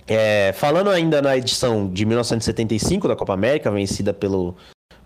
[0.06, 4.56] É, falando ainda na edição de 1975 da Copa América, vencida pelo,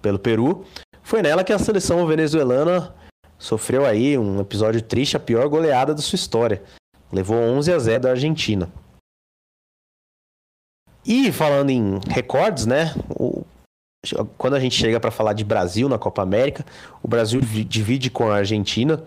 [0.01, 0.65] pelo Peru,
[1.03, 2.95] foi nela que a seleção venezuelana
[3.39, 6.63] sofreu aí um episódio triste, a pior goleada da sua história.
[7.13, 8.71] Levou 11 a 0 da Argentina.
[11.05, 12.95] E falando em recordes, né?
[14.37, 16.65] Quando a gente chega para falar de Brasil na Copa América,
[17.03, 19.05] o Brasil divide com a Argentina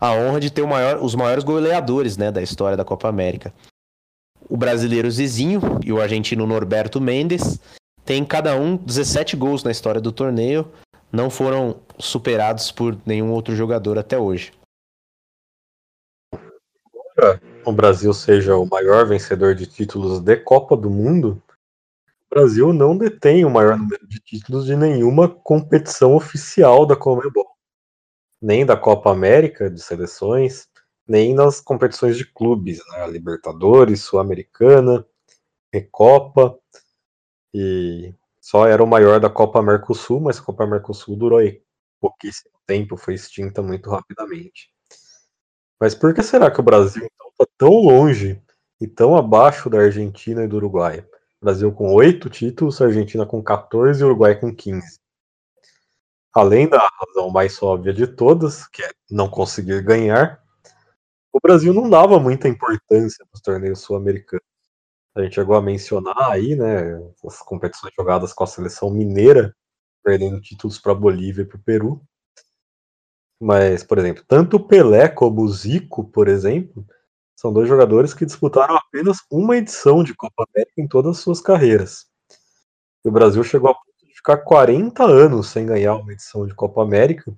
[0.00, 3.52] a honra de ter maior, os maiores goleadores né, da história da Copa América
[4.50, 7.60] o brasileiro Zizinho e o argentino Norberto Mendes
[8.04, 10.68] têm cada um 17 gols na história do torneio,
[11.12, 14.52] não foram superados por nenhum outro jogador até hoje.
[17.64, 21.40] O Brasil seja o maior vencedor de títulos de Copa do Mundo,
[22.30, 27.48] Brasil não detém o maior número de títulos de nenhuma competição oficial da Comebol,
[28.40, 30.68] nem da Copa América de seleções,
[31.06, 33.06] nem nas competições de clubes, né?
[33.08, 35.04] Libertadores, Sul-Americana,
[35.74, 36.56] Recopa,
[37.52, 41.60] e só era o maior da Copa Mercosul, mas a Copa Mercosul durou aí
[42.00, 44.72] pouquíssimo tempo, foi extinta muito rapidamente.
[45.80, 48.40] Mas por que será que o Brasil está então, tão longe
[48.80, 51.04] e tão abaixo da Argentina e do Uruguai?
[51.42, 55.00] Brasil com oito títulos, Argentina com 14 e Uruguai com 15.
[56.34, 60.42] Além da razão mais óbvia de todas, que é não conseguir ganhar,
[61.32, 64.44] o Brasil não dava muita importância nos torneios sul-americanos.
[65.14, 69.56] A gente chegou a mencionar aí, né, as competições jogadas com a seleção mineira,
[70.04, 72.02] perdendo títulos para Bolívia e para o Peru.
[73.40, 76.86] Mas, por exemplo, tanto o Pelé como o Zico, por exemplo,
[77.40, 81.40] são dois jogadores que disputaram apenas uma edição de Copa América em todas as suas
[81.40, 82.04] carreiras.
[83.02, 83.76] E o Brasil chegou a
[84.14, 87.34] ficar 40 anos sem ganhar uma edição de Copa América,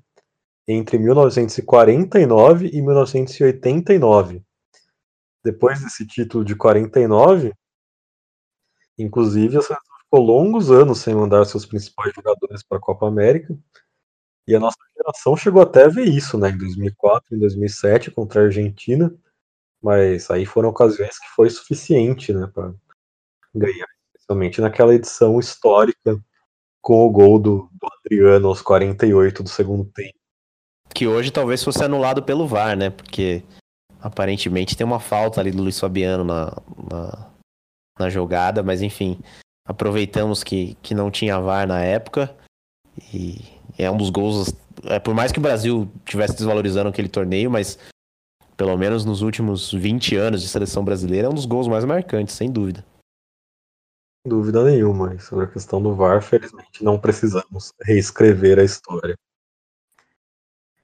[0.67, 4.43] entre 1949 e 1989.
[5.45, 7.53] Depois desse título de 49,
[8.99, 13.57] inclusive a seleção ficou longos anos sem mandar seus principais jogadores para a Copa América.
[14.49, 18.41] E a nossa geração chegou até a ver isso, né, em 2004, em 2007 contra
[18.41, 19.17] a Argentina,
[19.83, 22.73] mas aí foram ocasiões que foi suficiente, né, para
[23.55, 26.19] ganhar, especialmente naquela edição histórica
[26.81, 30.23] com o gol do, do Adriano aos 48 do segundo tempo
[30.93, 32.91] que hoje talvez fosse anulado pelo VAR, né?
[32.91, 33.43] Porque
[34.01, 36.57] aparentemente tem uma falta ali do Luiz Fabiano na,
[36.91, 37.31] na,
[37.99, 39.19] na jogada, mas enfim,
[39.67, 42.35] aproveitamos que, que não tinha VAR na época
[43.13, 43.41] e
[43.79, 44.53] é um dos gols.
[44.85, 47.79] É, por mais que o Brasil tivesse desvalorizando aquele torneio, mas
[48.63, 52.37] pelo menos nos últimos 20 anos de seleção brasileira, é um dos gols mais marcantes,
[52.37, 52.87] sem dúvida.
[54.25, 55.19] dúvida nenhuma.
[55.19, 59.19] sobre a questão do VAR, felizmente não precisamos reescrever a história.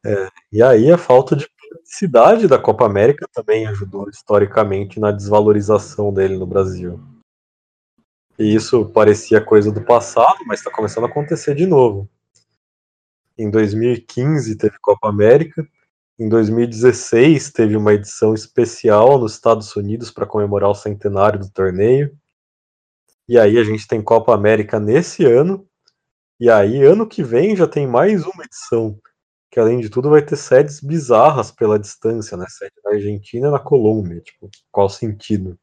[0.04, 6.12] É, e aí a falta de publicidade da Copa América também ajudou historicamente na desvalorização
[6.12, 7.00] dele no Brasil.
[8.36, 12.10] E isso parecia coisa do passado, mas está começando a acontecer de novo.
[13.38, 15.64] Em 2015 teve Copa América,
[16.18, 22.16] em 2016 teve uma edição especial nos Estados Unidos para comemorar o centenário do torneio.
[23.28, 25.68] E aí a gente tem Copa América nesse ano.
[26.40, 28.98] E aí ano que vem já tem mais uma edição,
[29.50, 32.46] que além de tudo vai ter sedes bizarras pela distância, né?
[32.48, 35.58] Sede na Argentina e na Colômbia, tipo, qual sentido?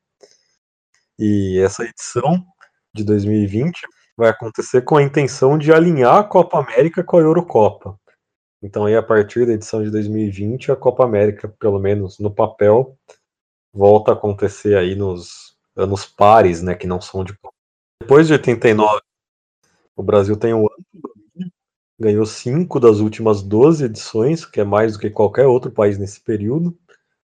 [1.19, 2.45] E essa edição
[2.93, 3.81] de 2020
[4.17, 7.99] vai acontecer com a intenção de alinhar a Copa América com a Eurocopa.
[8.61, 12.97] Então aí a partir da edição de 2020 a Copa América, pelo menos no papel,
[13.73, 17.37] volta a acontecer aí nos anos pares, né, que não são de
[18.01, 19.01] depois de 89,
[19.95, 20.85] o Brasil tem um ano
[21.99, 26.19] ganhou cinco das últimas 12 edições, que é mais do que qualquer outro país nesse
[26.19, 26.77] período,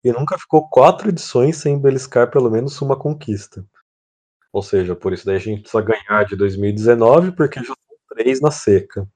[0.02, 3.64] e nunca ficou quatro edições sem beliscar pelo menos uma conquista.
[4.52, 7.76] Ou seja, por isso daí a gente precisa ganhar de 2019, porque já são
[8.08, 9.06] três na seca.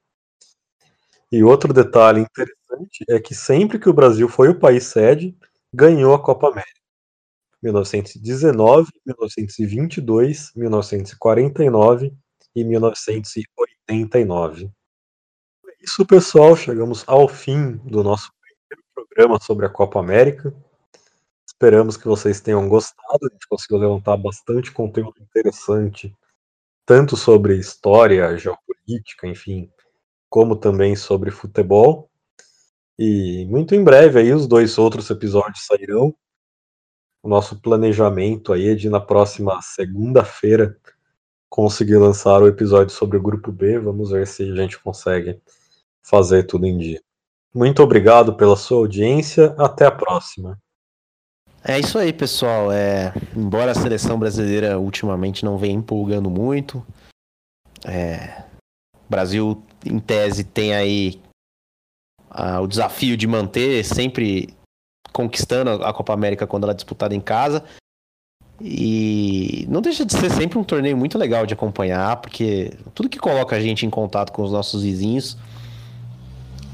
[1.33, 5.37] E outro detalhe interessante é que sempre que o Brasil foi o país sede,
[5.72, 6.81] ganhou a Copa América.
[7.62, 12.12] 1919, 1922, 1949
[12.55, 14.70] e 1989.
[15.66, 16.57] É isso, pessoal.
[16.57, 20.55] Chegamos ao fim do nosso primeiro programa sobre a Copa América.
[21.47, 23.26] Esperamos que vocês tenham gostado.
[23.26, 26.12] A gente conseguiu levantar bastante conteúdo interessante,
[26.87, 29.70] tanto sobre história, geopolítica, enfim,
[30.31, 32.09] como também sobre futebol.
[32.99, 36.14] E muito em breve aí os dois outros episódios sairão
[37.22, 40.76] o nosso planejamento aí é de na próxima segunda-feira
[41.49, 43.78] conseguir lançar o episódio sobre o grupo B.
[43.78, 45.39] Vamos ver se a gente consegue
[46.03, 47.01] fazer tudo em dia.
[47.55, 49.55] Muito obrigado pela sua audiência.
[49.59, 50.59] Até a próxima.
[51.62, 52.72] É isso aí, pessoal.
[52.72, 56.85] É, embora a seleção brasileira ultimamente não venha empolgando muito,
[57.85, 58.45] é,
[59.11, 61.20] o Brasil, em tese, tem aí
[62.30, 64.54] ah, o desafio de manter sempre
[65.12, 67.64] conquistando a Copa América quando ela é disputada em casa.
[68.61, 73.18] E não deixa de ser sempre um torneio muito legal de acompanhar, porque tudo que
[73.18, 75.36] coloca a gente em contato com os nossos vizinhos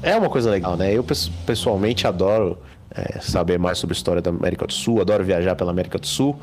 [0.03, 0.93] é uma coisa legal, né?
[0.93, 1.03] Eu
[1.45, 2.59] pessoalmente adoro
[2.91, 6.05] é, saber mais sobre a história da América do Sul, adoro viajar pela América do
[6.05, 6.39] Sul.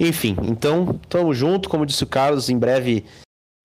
[0.00, 3.04] Enfim, então, tamo junto, como disse o Carlos, em breve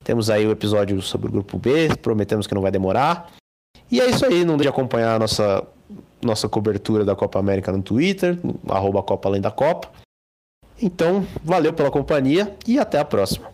[0.03, 3.32] temos aí o episódio sobre o grupo B, prometemos que não vai demorar.
[3.91, 5.68] E é isso aí, não deixe de acompanhar a nossa
[6.22, 8.38] nossa cobertura da Copa América no Twitter,
[8.69, 9.90] arroba Copa Além da Copa.
[10.82, 13.49] Então, valeu pela companhia e até a próxima.